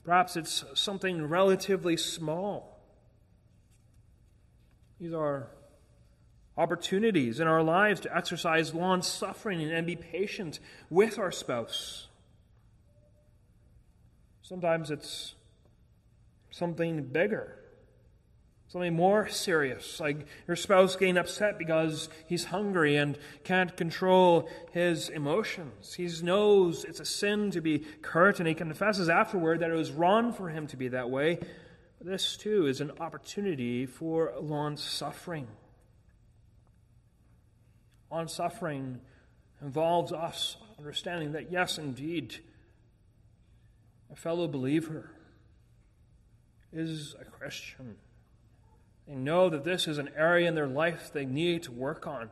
Perhaps 0.06 0.38
it's 0.38 0.64
something 0.74 1.28
relatively 1.28 1.98
small. 1.98 2.80
These 5.02 5.14
are 5.14 5.50
opportunities 6.58 7.42
in 7.42 7.48
our 7.48 7.62
lives 7.62 8.00
to 8.00 8.16
exercise 8.16 8.74
long 8.74 9.02
suffering 9.02 9.70
and 9.70 9.86
be 9.86 9.98
patient 9.98 10.62
with 10.90 11.20
our 11.20 11.34
spouse. 11.34 12.08
Sometimes 14.48 14.92
it's 14.92 15.34
something 16.52 17.02
bigger, 17.02 17.58
something 18.68 18.94
more 18.94 19.28
serious, 19.28 20.00
like 20.00 20.28
your 20.48 20.56
spouse 20.56 20.96
getting 20.96 21.18
upset 21.18 21.58
because 21.58 22.10
he's 22.28 22.46
hungry 22.46 22.96
and 22.96 23.18
can't 23.44 23.76
control 23.76 24.48
his 24.72 25.10
emotions. 25.10 25.96
He 25.96 26.08
knows 26.22 26.84
it's 26.84 27.00
a 27.00 27.06
sin 27.06 27.50
to 27.52 27.60
be 27.62 27.80
curt, 28.04 28.38
and 28.38 28.48
he 28.48 28.54
confesses 28.54 29.10
afterward 29.10 29.62
that 29.62 29.72
it 29.72 29.76
was 29.76 29.92
wrong 29.92 30.32
for 30.32 30.50
him 30.50 30.68
to 30.68 30.78
be 30.78 30.90
that 30.90 31.10
way. 31.10 31.40
This, 32.00 32.38
too, 32.38 32.68
is 32.68 32.82
an 32.82 32.92
opportunity 33.00 33.88
for 33.88 34.32
long 34.40 34.78
suffering. 34.78 35.48
Long 38.12 38.28
suffering 38.28 39.02
involves 39.60 40.12
us 40.12 40.58
understanding 40.78 41.32
that, 41.32 41.52
yes, 41.52 41.80
indeed, 41.80 42.42
a 44.12 44.16
fellow 44.16 44.48
believer 44.48 45.12
is 46.72 47.16
a 47.20 47.26
Christian. 47.26 47.96
They 49.08 49.16
know 49.16 49.50
that 49.50 49.64
this 49.64 49.88
is 49.88 49.98
an 49.98 50.10
area 50.16 50.48
in 50.48 50.56
their 50.56 50.68
life 50.68 51.12
they 51.14 51.26
need 51.26 51.64
to 51.64 51.72
work 51.72 52.08
on. 52.08 52.30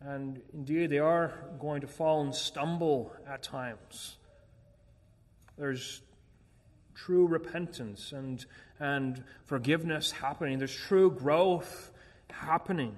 And 0.00 0.40
indeed, 0.54 0.90
they 0.90 0.98
are 0.98 1.34
going 1.58 1.82
to 1.82 1.86
fall 1.86 2.22
and 2.22 2.34
stumble 2.34 3.12
at 3.28 3.42
times. 3.42 4.16
There's 5.58 6.02
true 6.94 7.26
repentance 7.26 8.12
and, 8.12 8.44
and 8.78 9.22
forgiveness 9.44 10.10
happening, 10.10 10.58
there's 10.58 10.74
true 10.74 11.10
growth 11.10 11.92
happening. 12.30 12.94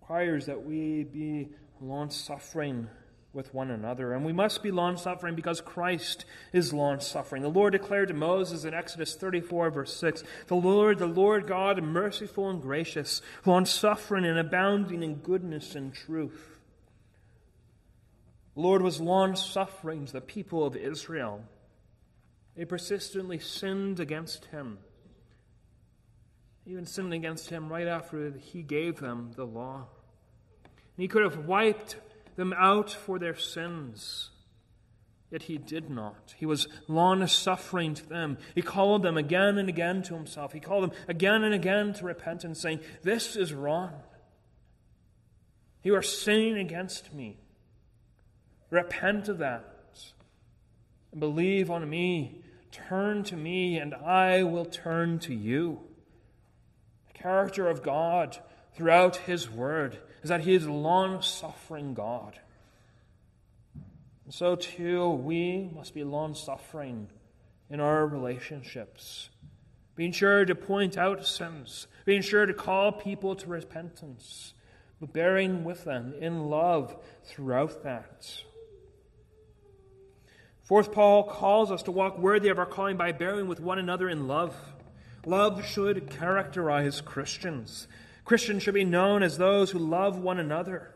requires 0.00 0.46
that 0.46 0.64
we 0.64 1.04
be 1.04 1.48
long 1.80 2.10
suffering 2.10 2.88
with 3.36 3.52
one 3.54 3.70
another. 3.70 4.12
And 4.12 4.24
we 4.24 4.32
must 4.32 4.62
be 4.62 4.70
long 4.70 4.96
suffering 4.96 5.36
because 5.36 5.60
Christ 5.60 6.24
is 6.52 6.72
long 6.72 6.98
suffering. 6.98 7.42
The 7.42 7.48
Lord 7.48 7.72
declared 7.72 8.08
to 8.08 8.14
Moses 8.14 8.64
in 8.64 8.74
Exodus 8.74 9.14
34, 9.14 9.70
verse 9.70 9.96
6 9.96 10.24
The 10.48 10.56
Lord, 10.56 10.98
the 10.98 11.06
Lord 11.06 11.46
God, 11.46 11.80
merciful 11.82 12.48
and 12.48 12.60
gracious, 12.60 13.20
long 13.44 13.66
suffering 13.66 14.24
and 14.24 14.38
abounding 14.38 15.02
in 15.02 15.16
goodness 15.16 15.74
and 15.76 15.94
truth. 15.94 16.58
The 18.54 18.62
Lord 18.62 18.80
was 18.80 19.00
long 19.00 19.36
suffering 19.36 20.06
to 20.06 20.14
the 20.14 20.20
people 20.22 20.64
of 20.64 20.74
Israel. 20.74 21.44
They 22.56 22.64
persistently 22.64 23.38
sinned 23.38 24.00
against 24.00 24.46
him, 24.46 24.78
even 26.64 26.86
sinned 26.86 27.12
against 27.12 27.50
him 27.50 27.68
right 27.68 27.86
after 27.86 28.32
he 28.32 28.62
gave 28.62 28.98
them 28.98 29.32
the 29.36 29.44
law. 29.44 29.88
And 30.64 31.02
he 31.02 31.06
could 31.06 31.22
have 31.22 31.44
wiped 31.44 31.96
them 32.36 32.54
out 32.56 32.90
for 32.90 33.18
their 33.18 33.34
sins. 33.34 34.30
Yet 35.30 35.42
he 35.42 35.58
did 35.58 35.90
not. 35.90 36.34
He 36.38 36.46
was 36.46 36.68
long 36.86 37.26
suffering 37.26 37.94
to 37.94 38.08
them. 38.08 38.38
He 38.54 38.62
called 38.62 39.02
them 39.02 39.16
again 39.16 39.58
and 39.58 39.68
again 39.68 40.02
to 40.04 40.14
himself. 40.14 40.52
He 40.52 40.60
called 40.60 40.84
them 40.84 40.92
again 41.08 41.42
and 41.42 41.52
again 41.52 41.92
to 41.94 42.04
repentance, 42.04 42.60
saying, 42.60 42.80
This 43.02 43.34
is 43.34 43.52
wrong. 43.52 43.92
You 45.82 45.94
are 45.96 46.02
sinning 46.02 46.58
against 46.58 47.12
me. 47.12 47.38
Repent 48.70 49.28
of 49.28 49.38
that. 49.38 49.72
And 51.10 51.20
believe 51.20 51.70
on 51.70 51.88
me. 51.88 52.42
Turn 52.70 53.22
to 53.24 53.36
me, 53.36 53.78
and 53.78 53.94
I 53.94 54.42
will 54.42 54.64
turn 54.64 55.18
to 55.20 55.34
you. 55.34 55.80
The 57.08 57.18
character 57.18 57.68
of 57.68 57.82
God 57.82 58.38
throughout 58.74 59.16
his 59.16 59.50
word 59.50 59.98
is 60.26 60.30
that 60.30 60.40
He 60.40 60.54
is 60.54 60.64
a 60.64 60.72
long 60.72 61.22
suffering 61.22 61.94
God. 61.94 62.36
And 64.24 64.34
so, 64.34 64.56
too, 64.56 65.08
we 65.08 65.70
must 65.72 65.94
be 65.94 66.02
long 66.02 66.34
suffering 66.34 67.06
in 67.70 67.78
our 67.78 68.04
relationships, 68.04 69.30
being 69.94 70.10
sure 70.10 70.44
to 70.44 70.56
point 70.56 70.98
out 70.98 71.24
sins, 71.24 71.86
being 72.04 72.22
sure 72.22 72.44
to 72.44 72.52
call 72.52 72.90
people 72.90 73.36
to 73.36 73.46
repentance, 73.46 74.54
but 74.98 75.12
bearing 75.12 75.62
with 75.62 75.84
them 75.84 76.12
in 76.20 76.50
love 76.50 76.96
throughout 77.22 77.84
that. 77.84 78.28
Fourth, 80.64 80.90
Paul 80.90 81.22
calls 81.22 81.70
us 81.70 81.84
to 81.84 81.92
walk 81.92 82.18
worthy 82.18 82.48
of 82.48 82.58
our 82.58 82.66
calling 82.66 82.96
by 82.96 83.12
bearing 83.12 83.46
with 83.46 83.60
one 83.60 83.78
another 83.78 84.08
in 84.08 84.26
love. 84.26 84.56
Love 85.24 85.64
should 85.64 86.10
characterize 86.10 87.00
Christians. 87.00 87.86
Christians 88.26 88.64
should 88.64 88.74
be 88.74 88.84
known 88.84 89.22
as 89.22 89.38
those 89.38 89.70
who 89.70 89.78
love 89.78 90.18
one 90.18 90.40
another. 90.40 90.90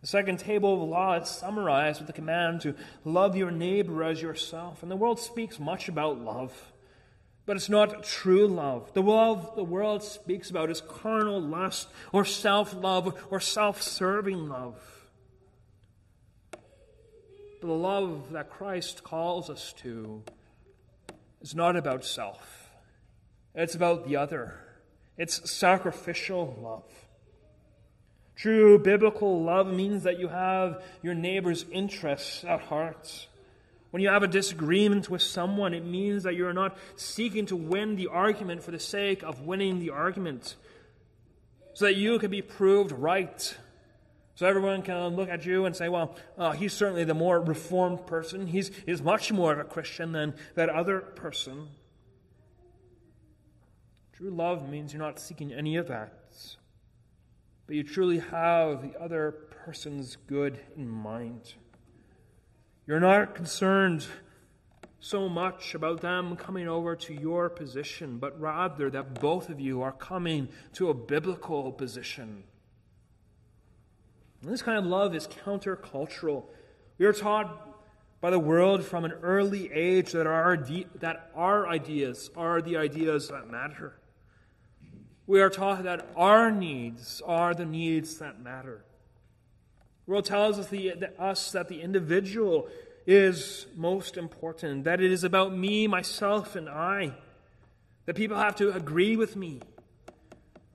The 0.00 0.06
second 0.06 0.38
table 0.38 0.82
of 0.82 0.88
law 0.88 1.14
is 1.20 1.28
summarized 1.28 2.00
with 2.00 2.06
the 2.06 2.14
command 2.14 2.62
to 2.62 2.74
love 3.04 3.36
your 3.36 3.50
neighbor 3.50 4.02
as 4.02 4.22
yourself. 4.22 4.82
And 4.82 4.90
the 4.90 4.96
world 4.96 5.20
speaks 5.20 5.60
much 5.60 5.88
about 5.88 6.18
love, 6.18 6.72
but 7.44 7.56
it's 7.56 7.68
not 7.68 8.04
true 8.04 8.46
love. 8.46 8.92
The 8.94 9.02
love 9.02 9.54
the 9.54 9.64
world 9.64 10.02
speaks 10.02 10.48
about 10.48 10.70
is 10.70 10.80
carnal 10.80 11.42
lust 11.42 11.88
or 12.10 12.24
self 12.24 12.74
love 12.74 13.22
or 13.30 13.40
self 13.40 13.82
serving 13.82 14.48
love. 14.48 14.80
But 17.60 17.66
the 17.66 17.74
love 17.74 18.32
that 18.32 18.48
Christ 18.48 19.04
calls 19.04 19.50
us 19.50 19.74
to 19.78 20.22
is 21.42 21.54
not 21.54 21.76
about 21.76 22.02
self. 22.02 22.63
It's 23.54 23.74
about 23.74 24.08
the 24.08 24.16
other. 24.16 24.60
It's 25.16 25.50
sacrificial 25.50 26.58
love. 26.60 26.90
True 28.36 28.78
biblical 28.78 29.42
love 29.42 29.68
means 29.68 30.02
that 30.02 30.18
you 30.18 30.28
have 30.28 30.82
your 31.02 31.14
neighbor's 31.14 31.64
interests 31.70 32.44
at 32.44 32.62
heart. 32.62 33.28
When 33.90 34.02
you 34.02 34.08
have 34.08 34.24
a 34.24 34.28
disagreement 34.28 35.08
with 35.08 35.22
someone, 35.22 35.72
it 35.72 35.84
means 35.84 36.24
that 36.24 36.34
you're 36.34 36.52
not 36.52 36.76
seeking 36.96 37.46
to 37.46 37.54
win 37.54 37.94
the 37.94 38.08
argument 38.08 38.64
for 38.64 38.72
the 38.72 38.80
sake 38.80 39.22
of 39.22 39.42
winning 39.42 39.78
the 39.78 39.90
argument, 39.90 40.56
so 41.74 41.84
that 41.84 41.94
you 41.94 42.18
can 42.18 42.30
be 42.32 42.42
proved 42.42 42.90
right. 42.90 43.56
So 44.34 44.48
everyone 44.48 44.82
can 44.82 45.14
look 45.14 45.28
at 45.28 45.46
you 45.46 45.64
and 45.64 45.76
say, 45.76 45.88
well, 45.88 46.16
uh, 46.36 46.50
he's 46.52 46.72
certainly 46.72 47.04
the 47.04 47.14
more 47.14 47.40
reformed 47.40 48.04
person. 48.04 48.48
He's, 48.48 48.72
he's 48.84 49.00
much 49.00 49.30
more 49.30 49.52
of 49.52 49.60
a 49.60 49.64
Christian 49.64 50.10
than 50.10 50.34
that 50.56 50.68
other 50.68 50.98
person. 50.98 51.68
True 54.16 54.30
love 54.30 54.68
means 54.68 54.92
you're 54.92 55.02
not 55.02 55.18
seeking 55.18 55.52
any 55.52 55.74
of 55.74 55.88
that, 55.88 56.12
but 57.66 57.74
you 57.74 57.82
truly 57.82 58.20
have 58.20 58.80
the 58.80 58.96
other 59.00 59.32
person's 59.64 60.16
good 60.28 60.60
in 60.76 60.88
mind. 60.88 61.54
You're 62.86 63.00
not 63.00 63.34
concerned 63.34 64.06
so 65.00 65.28
much 65.28 65.74
about 65.74 66.00
them 66.00 66.36
coming 66.36 66.68
over 66.68 66.94
to 66.94 67.12
your 67.12 67.50
position, 67.50 68.18
but 68.18 68.40
rather 68.40 68.88
that 68.88 69.20
both 69.20 69.48
of 69.48 69.58
you 69.58 69.82
are 69.82 69.90
coming 69.90 70.48
to 70.74 70.90
a 70.90 70.94
biblical 70.94 71.72
position. 71.72 72.44
And 74.42 74.52
this 74.52 74.62
kind 74.62 74.78
of 74.78 74.86
love 74.86 75.12
is 75.16 75.26
countercultural. 75.26 76.44
We 76.98 77.06
are 77.06 77.12
taught 77.12 77.82
by 78.20 78.30
the 78.30 78.38
world 78.38 78.84
from 78.84 79.04
an 79.04 79.12
early 79.22 79.72
age 79.72 80.12
that 80.12 80.28
our, 80.28 80.56
that 81.00 81.32
our 81.34 81.66
ideas 81.66 82.30
are 82.36 82.62
the 82.62 82.76
ideas 82.76 83.28
that 83.28 83.50
matter. 83.50 83.98
We 85.26 85.40
are 85.40 85.50
taught 85.50 85.84
that 85.84 86.06
our 86.16 86.50
needs 86.50 87.22
are 87.24 87.54
the 87.54 87.64
needs 87.64 88.18
that 88.18 88.42
matter. 88.42 88.84
The 90.04 90.10
world 90.10 90.26
tells 90.26 90.58
us, 90.58 90.68
the, 90.68 91.10
us 91.18 91.52
that 91.52 91.68
the 91.68 91.80
individual 91.80 92.68
is 93.06 93.66
most 93.74 94.16
important, 94.16 94.84
that 94.84 95.00
it 95.00 95.10
is 95.10 95.24
about 95.24 95.56
me, 95.56 95.86
myself, 95.86 96.56
and 96.56 96.68
I, 96.68 97.12
that 98.04 98.16
people 98.16 98.36
have 98.36 98.56
to 98.56 98.72
agree 98.72 99.16
with 99.16 99.34
me. 99.34 99.60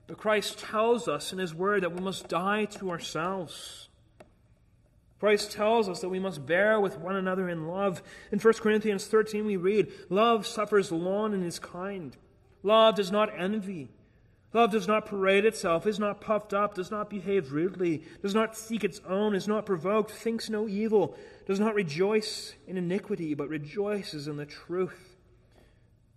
But 0.08 0.18
Christ 0.18 0.58
tells 0.58 1.06
us 1.06 1.32
in 1.32 1.38
His 1.38 1.54
Word 1.54 1.84
that 1.84 1.92
we 1.92 2.00
must 2.00 2.26
die 2.28 2.64
to 2.64 2.90
ourselves. 2.90 3.88
Christ 5.20 5.52
tells 5.52 5.88
us 5.88 6.00
that 6.00 6.08
we 6.08 6.18
must 6.18 6.46
bear 6.46 6.80
with 6.80 6.98
one 6.98 7.14
another 7.14 7.48
in 7.48 7.68
love. 7.68 8.02
In 8.32 8.40
1 8.40 8.54
Corinthians 8.54 9.06
13, 9.06 9.44
we 9.44 9.56
read, 9.56 9.92
Love 10.08 10.46
suffers 10.46 10.90
long 10.90 11.34
and 11.34 11.44
is 11.44 11.60
kind. 11.60 12.16
Love 12.64 12.96
does 12.96 13.12
not 13.12 13.30
envy. 13.38 13.90
Love 14.52 14.72
does 14.72 14.88
not 14.88 15.06
parade 15.06 15.44
itself, 15.44 15.86
is 15.86 15.98
not 15.98 16.20
puffed 16.20 16.52
up, 16.52 16.74
does 16.74 16.90
not 16.90 17.08
behave 17.08 17.52
rudely, 17.52 18.02
does 18.20 18.34
not 18.34 18.56
seek 18.56 18.82
its 18.82 19.00
own, 19.06 19.34
is 19.34 19.46
not 19.46 19.64
provoked, 19.64 20.10
thinks 20.10 20.50
no 20.50 20.66
evil, 20.66 21.16
does 21.46 21.60
not 21.60 21.74
rejoice 21.74 22.54
in 22.66 22.76
iniquity, 22.76 23.32
but 23.34 23.48
rejoices 23.48 24.26
in 24.26 24.36
the 24.36 24.46
truth, 24.46 25.16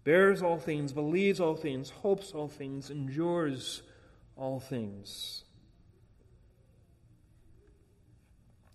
bears 0.03 0.41
all 0.41 0.57
things, 0.57 0.93
believes 0.93 1.39
all 1.39 1.55
things, 1.55 1.91
hopes 1.91 2.31
all 2.31 2.47
things, 2.47 2.89
endures 2.89 3.83
all 4.35 4.59
things. 4.59 5.43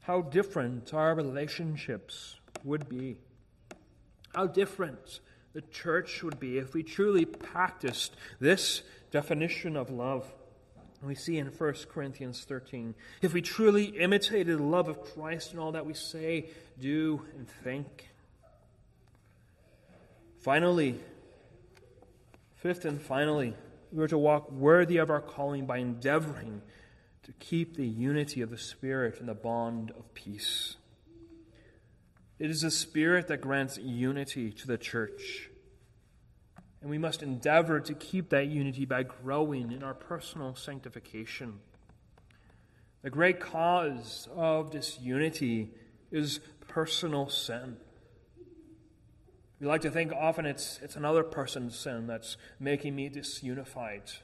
how 0.09 0.23
different 0.23 0.95
our 0.95 1.15
relationships 1.15 2.37
would 2.65 2.89
be. 2.89 3.19
How 4.35 4.47
different 4.47 5.21
the 5.53 5.61
church 5.61 6.23
would 6.23 6.41
be 6.41 6.57
if 6.57 6.73
we 6.73 6.83
truly 6.83 7.27
practiced 7.27 8.17
this 8.41 8.83
definition 9.11 9.77
of 9.77 9.91
love. 9.91 10.31
We 11.03 11.15
see 11.15 11.39
in 11.39 11.47
1 11.47 11.75
Corinthians 11.89 12.45
13. 12.45 12.95
If 13.23 13.33
we 13.33 13.41
truly 13.41 13.85
imitated 13.85 14.59
the 14.59 14.63
love 14.63 14.89
of 14.89 15.01
Christ 15.15 15.53
in 15.53 15.59
all 15.59 15.73
that 15.73 15.87
we 15.87 15.95
say, 15.95 16.51
do, 16.81 17.23
and 17.37 17.49
think. 17.49 18.09
Finally, 20.41 20.99
fifth 22.57 22.85
and 22.85 23.01
finally, 23.01 23.55
we 23.93 24.03
are 24.03 24.09
to 24.09 24.19
walk 24.19 24.51
worthy 24.51 24.97
of 24.97 25.09
our 25.09 25.21
calling 25.21 25.67
by 25.67 25.79
endeavoring 25.79 26.63
to 27.23 27.33
keep 27.33 27.77
the 27.77 27.87
unity 27.87 28.41
of 28.41 28.51
the 28.51 28.59
Spirit 28.59 29.21
in 29.21 29.27
the 29.27 29.35
bond 29.35 29.93
of 29.93 30.15
peace. 30.15 30.77
It 32.39 32.51
is 32.51 32.63
the 32.63 32.71
Spirit 32.71 33.29
that 33.29 33.41
grants 33.41 33.79
unity 33.79 34.51
to 34.53 34.67
the 34.67 34.79
church. 34.79 35.51
And 36.81 36.91
we 36.91 36.99
must 36.99 37.23
endeavor 37.23 37.81
to 37.81 37.95
keep 37.95 38.31
that 38.31 38.47
unity 38.47 38.85
by 38.85 39.03
growing 39.03 39.73
in 39.73 39.83
our 39.83 39.95
personal 39.95 40.55
sanctification. 40.55 41.61
The 43.03 43.11
great 43.11 43.41
cause 43.41 44.29
of 44.35 44.71
disunity 44.71 45.71
is 46.11 46.41
personal 46.69 47.29
sin. 47.29 47.77
We 49.61 49.67
like 49.67 49.81
to 49.83 49.91
think 49.91 50.13
often 50.13 50.47
it's, 50.47 50.79
it's 50.83 50.95
another 50.95 51.25
person's 51.25 51.77
sin 51.77 52.07
that's 52.07 52.37
making 52.61 52.95
me 52.95 53.11
disunified. 53.11 54.17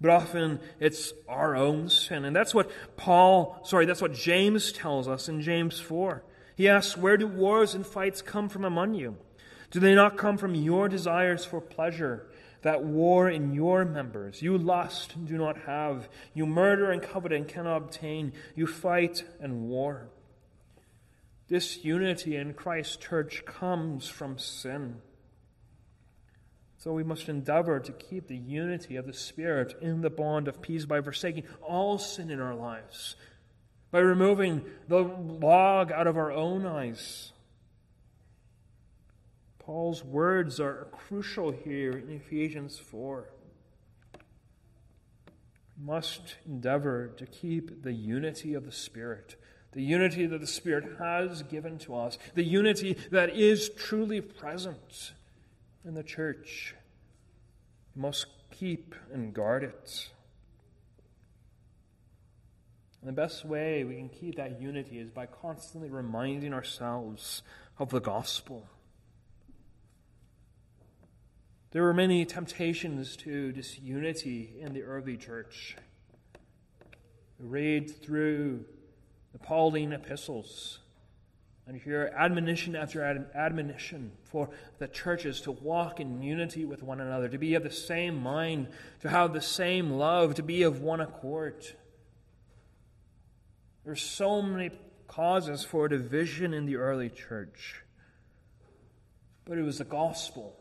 But 0.00 0.10
often 0.10 0.58
it's 0.80 1.12
our 1.28 1.54
own 1.54 1.88
sin. 1.88 2.24
And 2.24 2.34
that's 2.34 2.52
what 2.52 2.70
Paul, 2.96 3.60
sorry, 3.64 3.86
that's 3.86 4.02
what 4.02 4.12
James 4.12 4.72
tells 4.72 5.06
us 5.06 5.28
in 5.28 5.40
James 5.40 5.78
4. 5.78 6.24
He 6.56 6.68
asks, 6.68 6.96
Where 6.96 7.16
do 7.16 7.28
wars 7.28 7.74
and 7.74 7.86
fights 7.86 8.22
come 8.22 8.48
from 8.48 8.64
among 8.64 8.94
you? 8.94 9.16
Do 9.72 9.80
they 9.80 9.94
not 9.94 10.18
come 10.18 10.36
from 10.36 10.54
your 10.54 10.86
desires 10.86 11.46
for 11.46 11.60
pleasure 11.60 12.26
that 12.60 12.84
war 12.84 13.30
in 13.30 13.54
your 13.54 13.86
members? 13.86 14.42
You 14.42 14.58
lust 14.58 15.16
and 15.16 15.26
do 15.26 15.38
not 15.38 15.62
have. 15.62 16.10
You 16.34 16.44
murder 16.44 16.90
and 16.90 17.02
covet 17.02 17.32
and 17.32 17.48
cannot 17.48 17.78
obtain. 17.78 18.34
You 18.54 18.66
fight 18.66 19.24
and 19.40 19.62
war. 19.62 20.10
This 21.48 21.84
unity 21.84 22.36
in 22.36 22.52
Christ's 22.52 22.96
church 22.96 23.44
comes 23.46 24.08
from 24.08 24.38
sin. 24.38 25.00
So 26.76 26.92
we 26.92 27.02
must 27.02 27.30
endeavor 27.30 27.80
to 27.80 27.92
keep 27.92 28.26
the 28.26 28.36
unity 28.36 28.96
of 28.96 29.06
the 29.06 29.12
Spirit 29.14 29.74
in 29.80 30.02
the 30.02 30.10
bond 30.10 30.48
of 30.48 30.60
peace 30.60 30.84
by 30.84 31.00
forsaking 31.00 31.44
all 31.62 31.96
sin 31.96 32.30
in 32.30 32.40
our 32.40 32.54
lives, 32.54 33.16
by 33.90 34.00
removing 34.00 34.64
the 34.88 34.98
log 34.98 35.92
out 35.92 36.06
of 36.06 36.18
our 36.18 36.30
own 36.30 36.66
eyes. 36.66 37.31
Paul's 39.64 40.02
words 40.04 40.58
are 40.58 40.88
crucial 40.90 41.52
here 41.52 41.92
in 41.92 42.10
Ephesians 42.10 42.78
4. 42.78 43.28
We 45.78 45.86
must 45.86 46.36
endeavor 46.44 47.08
to 47.16 47.26
keep 47.26 47.82
the 47.82 47.92
unity 47.92 48.54
of 48.54 48.64
the 48.64 48.72
Spirit, 48.72 49.36
the 49.70 49.82
unity 49.82 50.26
that 50.26 50.40
the 50.40 50.46
Spirit 50.48 50.98
has 50.98 51.42
given 51.44 51.78
to 51.78 51.94
us, 51.94 52.18
the 52.34 52.42
unity 52.42 52.96
that 53.10 53.36
is 53.36 53.68
truly 53.68 54.20
present 54.20 55.12
in 55.84 55.94
the 55.94 56.02
church. 56.02 56.74
Must 57.94 58.26
keep 58.50 58.96
and 59.12 59.32
guard 59.32 59.62
it. 59.62 60.08
And 63.00 63.08
the 63.08 63.12
best 63.12 63.44
way 63.44 63.84
we 63.84 63.96
can 63.96 64.08
keep 64.08 64.36
that 64.36 64.60
unity 64.60 64.98
is 64.98 65.10
by 65.10 65.26
constantly 65.26 65.88
reminding 65.88 66.52
ourselves 66.52 67.42
of 67.78 67.90
the 67.90 68.00
gospel. 68.00 68.66
There 71.72 71.82
were 71.82 71.94
many 71.94 72.26
temptations 72.26 73.16
to 73.16 73.50
disunity 73.50 74.56
in 74.60 74.74
the 74.74 74.82
early 74.82 75.16
church. 75.16 75.74
We 77.40 77.46
read 77.46 77.90
through 78.02 78.66
the 79.32 79.38
Pauline 79.38 79.94
epistles 79.94 80.80
and 81.66 81.80
hear 81.80 82.12
admonition 82.14 82.76
after 82.76 83.02
admonition 83.34 84.12
for 84.22 84.50
the 84.80 84.88
churches 84.88 85.40
to 85.42 85.52
walk 85.52 85.98
in 85.98 86.20
unity 86.20 86.66
with 86.66 86.82
one 86.82 87.00
another, 87.00 87.30
to 87.30 87.38
be 87.38 87.54
of 87.54 87.62
the 87.62 87.70
same 87.70 88.22
mind, 88.22 88.68
to 89.00 89.08
have 89.08 89.32
the 89.32 89.40
same 89.40 89.92
love, 89.92 90.34
to 90.34 90.42
be 90.42 90.64
of 90.64 90.82
one 90.82 91.00
accord. 91.00 91.64
There 93.84 93.94
There's 93.94 94.02
so 94.02 94.42
many 94.42 94.72
causes 95.08 95.64
for 95.64 95.88
division 95.88 96.52
in 96.52 96.66
the 96.66 96.76
early 96.76 97.08
church. 97.08 97.82
But 99.46 99.56
it 99.56 99.62
was 99.62 99.78
the 99.78 99.84
gospel 99.84 100.58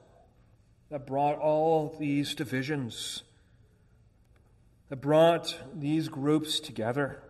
that 0.91 1.07
brought 1.07 1.39
all 1.39 1.95
these 1.99 2.35
divisions, 2.35 3.23
that 4.89 4.97
brought 4.97 5.57
these 5.73 6.09
groups 6.09 6.59
together. 6.59 7.23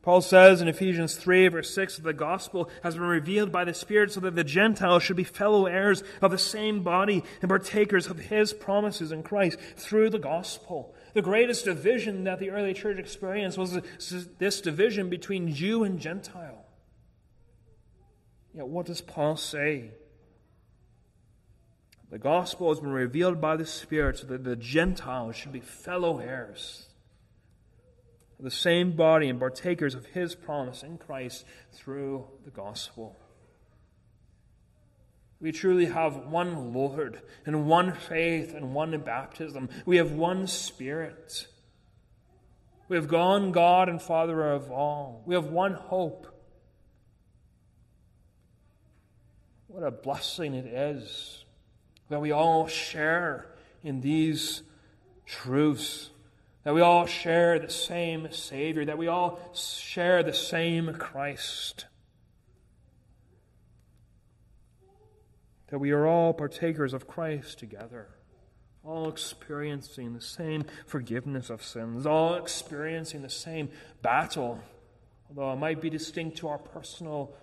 Paul 0.00 0.22
says 0.22 0.60
in 0.60 0.68
Ephesians 0.68 1.14
3, 1.14 1.48
verse 1.48 1.74
6, 1.74 1.96
that 1.96 2.02
the 2.02 2.12
gospel 2.12 2.70
has 2.82 2.94
been 2.94 3.04
revealed 3.04 3.52
by 3.52 3.64
the 3.64 3.72
Spirit 3.72 4.12
so 4.12 4.20
that 4.20 4.34
the 4.34 4.44
Gentiles 4.44 5.02
should 5.02 5.16
be 5.16 5.24
fellow 5.24 5.66
heirs 5.66 6.02
of 6.20 6.30
the 6.30 6.38
same 6.38 6.82
body 6.82 7.22
and 7.40 7.48
partakers 7.48 8.06
of 8.06 8.18
his 8.18 8.52
promises 8.52 9.12
in 9.12 9.22
Christ 9.22 9.58
through 9.76 10.10
the 10.10 10.18
gospel. 10.18 10.94
The 11.12 11.22
greatest 11.22 11.66
division 11.66 12.24
that 12.24 12.38
the 12.38 12.50
early 12.50 12.74
church 12.74 12.98
experienced 12.98 13.56
was 13.56 13.78
this 14.38 14.60
division 14.60 15.08
between 15.10 15.54
Jew 15.54 15.84
and 15.84 15.98
Gentile. 15.98 16.64
Yet, 18.54 18.68
what 18.68 18.86
does 18.86 19.00
Paul 19.00 19.36
say? 19.36 19.90
The 22.14 22.20
gospel 22.20 22.68
has 22.68 22.78
been 22.78 22.92
revealed 22.92 23.40
by 23.40 23.56
the 23.56 23.66
Spirit 23.66 24.18
so 24.18 24.28
that 24.28 24.44
the 24.44 24.54
Gentiles 24.54 25.34
should 25.34 25.50
be 25.50 25.58
fellow 25.58 26.20
heirs 26.20 26.86
the 28.38 28.52
same 28.52 28.92
body 28.92 29.28
and 29.28 29.40
partakers 29.40 29.96
of 29.96 30.06
his 30.06 30.36
promise 30.36 30.84
in 30.84 30.96
Christ 30.96 31.44
through 31.72 32.28
the 32.44 32.52
gospel. 32.52 33.16
We 35.40 35.50
truly 35.50 35.86
have 35.86 36.28
one 36.28 36.72
Lord 36.72 37.20
and 37.46 37.66
one 37.66 37.92
faith 37.92 38.54
and 38.54 38.72
one 38.74 38.96
baptism. 39.00 39.68
We 39.84 39.96
have 39.96 40.12
one 40.12 40.46
Spirit. 40.46 41.48
We 42.86 42.94
have 42.94 43.10
one 43.10 43.50
God 43.50 43.88
and 43.88 44.00
Father 44.00 44.52
of 44.52 44.70
all. 44.70 45.24
We 45.26 45.34
have 45.34 45.46
one 45.46 45.74
hope. 45.74 46.28
What 49.66 49.82
a 49.82 49.90
blessing 49.90 50.54
it 50.54 50.66
is 50.66 51.43
that 52.08 52.20
we 52.20 52.32
all 52.32 52.66
share 52.66 53.46
in 53.82 54.00
these 54.00 54.62
truths 55.26 56.10
that 56.64 56.74
we 56.74 56.80
all 56.80 57.06
share 57.06 57.58
the 57.58 57.70
same 57.70 58.32
Savior, 58.32 58.86
that 58.86 58.98
we 58.98 59.06
all 59.06 59.38
share 59.54 60.22
the 60.22 60.32
same 60.32 60.94
Christ, 60.94 61.84
that 65.68 65.78
we 65.78 65.90
are 65.90 66.06
all 66.06 66.32
partakers 66.32 66.94
of 66.94 67.06
Christ 67.06 67.58
together, 67.58 68.08
all 68.82 69.08
experiencing 69.08 70.14
the 70.14 70.22
same 70.22 70.64
forgiveness 70.86 71.50
of 71.50 71.62
sins, 71.62 72.06
all 72.06 72.34
experiencing 72.34 73.20
the 73.20 73.30
same 73.30 73.68
battle, 74.00 74.58
although 75.28 75.52
it 75.52 75.56
might 75.56 75.82
be 75.82 75.90
distinct 75.90 76.38
to 76.38 76.48
our 76.48 76.58
personal 76.58 77.34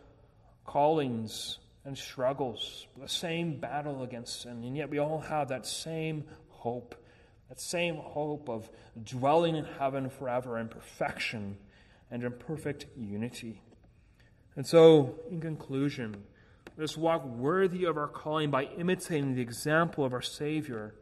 callings 0.66 1.59
and 1.84 1.97
struggles, 1.97 2.88
the 2.99 3.09
same 3.09 3.59
battle 3.59 4.03
against 4.03 4.41
sin, 4.41 4.63
and 4.63 4.77
yet 4.77 4.89
we 4.89 4.99
all 4.99 5.19
have 5.19 5.49
that 5.49 5.65
same 5.65 6.25
hope 6.49 6.95
that 7.51 7.59
same 7.59 7.97
hope 7.97 8.47
of 8.47 8.69
dwelling 9.03 9.57
in 9.57 9.65
heaven 9.65 10.09
forever 10.09 10.57
in 10.57 10.69
perfection 10.69 11.57
and 12.09 12.23
in 12.23 12.32
perfect 12.32 12.86
unity. 12.95 13.61
And 14.55 14.65
so, 14.65 15.19
in 15.29 15.41
conclusion, 15.41 16.23
let 16.77 16.86
us 16.86 16.95
walk 16.95 17.25
worthy 17.25 17.84
of 17.84 17.97
our 17.97 18.07
calling 18.07 18.51
by 18.51 18.63
imitating 18.63 19.36
the 19.36 19.41
example 19.41 20.05
of 20.05 20.13
our 20.13 20.21
Savior. 20.21 20.95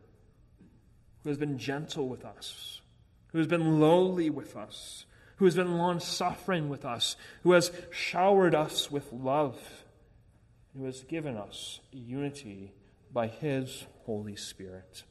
who 1.21 1.29
has 1.29 1.37
been 1.37 1.59
gentle 1.59 2.09
with 2.09 2.25
us, 2.25 2.81
who 3.27 3.37
has 3.37 3.45
been 3.45 3.79
lowly 3.79 4.31
with 4.31 4.55
us, 4.57 5.05
who 5.35 5.45
has 5.45 5.53
been 5.53 5.77
long 5.77 5.99
suffering 5.99 6.67
with 6.67 6.83
us, 6.83 7.15
who 7.43 7.51
has 7.51 7.71
showered 7.91 8.55
us 8.55 8.89
with 8.89 9.13
love, 9.13 9.83
who 10.75 10.85
has 10.85 11.03
given 11.03 11.37
us 11.37 11.79
unity 11.91 12.73
by 13.11 13.27
his 13.27 13.85
Holy 14.05 14.35
Spirit. 14.35 15.03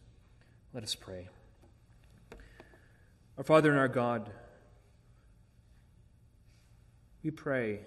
Let 0.72 0.82
us 0.82 0.94
pray. 0.94 1.28
Our 3.36 3.44
Father 3.44 3.70
and 3.70 3.78
our 3.78 3.88
God, 3.88 4.30
we 7.22 7.30
pray 7.30 7.80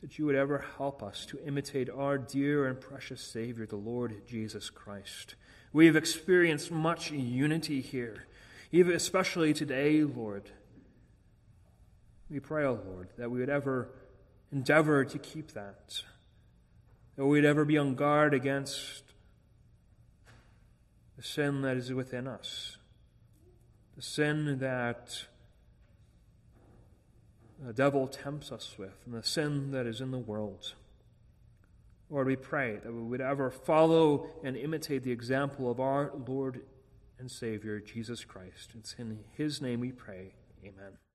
that 0.00 0.18
you 0.18 0.26
would 0.26 0.34
ever 0.36 0.64
help 0.76 1.02
us 1.02 1.26
to 1.26 1.38
imitate 1.44 1.90
our 1.90 2.18
dear 2.18 2.66
and 2.66 2.80
precious 2.80 3.20
Savior, 3.20 3.66
the 3.66 3.76
Lord 3.76 4.26
Jesus 4.26 4.70
Christ. 4.70 5.34
We 5.72 5.86
have 5.86 5.96
experienced 5.96 6.70
much 6.70 7.10
unity 7.10 7.80
here, 7.80 8.26
even 8.70 8.94
especially 8.94 9.52
today, 9.52 10.02
Lord. 10.02 10.50
We 12.30 12.40
pray, 12.40 12.64
O 12.64 12.70
oh 12.70 12.90
Lord, 12.90 13.08
that 13.16 13.30
we 13.30 13.40
would 13.40 13.48
ever 13.48 13.90
endeavor 14.52 15.04
to 15.04 15.18
keep 15.18 15.52
that, 15.52 16.02
that 17.18 17.26
we 17.26 17.40
would 17.40 17.44
ever 17.44 17.64
be 17.64 17.76
on 17.76 17.96
guard 17.96 18.32
against 18.32 19.02
the 21.16 21.22
sin 21.22 21.62
that 21.62 21.76
is 21.76 21.92
within 21.92 22.28
us, 22.28 22.76
the 23.96 24.02
sin 24.02 24.60
that 24.60 25.24
the 27.60 27.72
devil 27.72 28.06
tempts 28.06 28.52
us 28.52 28.76
with, 28.78 28.94
and 29.04 29.16
the 29.16 29.24
sin 29.24 29.72
that 29.72 29.84
is 29.84 30.00
in 30.00 30.12
the 30.12 30.18
world. 30.18 30.74
Lord, 32.08 32.28
we 32.28 32.36
pray 32.36 32.76
that 32.76 32.92
we 32.92 33.02
would 33.02 33.20
ever 33.20 33.50
follow 33.50 34.30
and 34.44 34.56
imitate 34.56 35.02
the 35.02 35.10
example 35.10 35.68
of 35.68 35.80
our 35.80 36.12
Lord 36.24 36.60
and 37.18 37.28
Savior, 37.28 37.80
Jesus 37.80 38.24
Christ. 38.24 38.70
It's 38.78 38.94
in 38.96 39.24
His 39.36 39.60
name 39.60 39.80
we 39.80 39.90
pray. 39.90 40.34
Amen. 40.62 41.07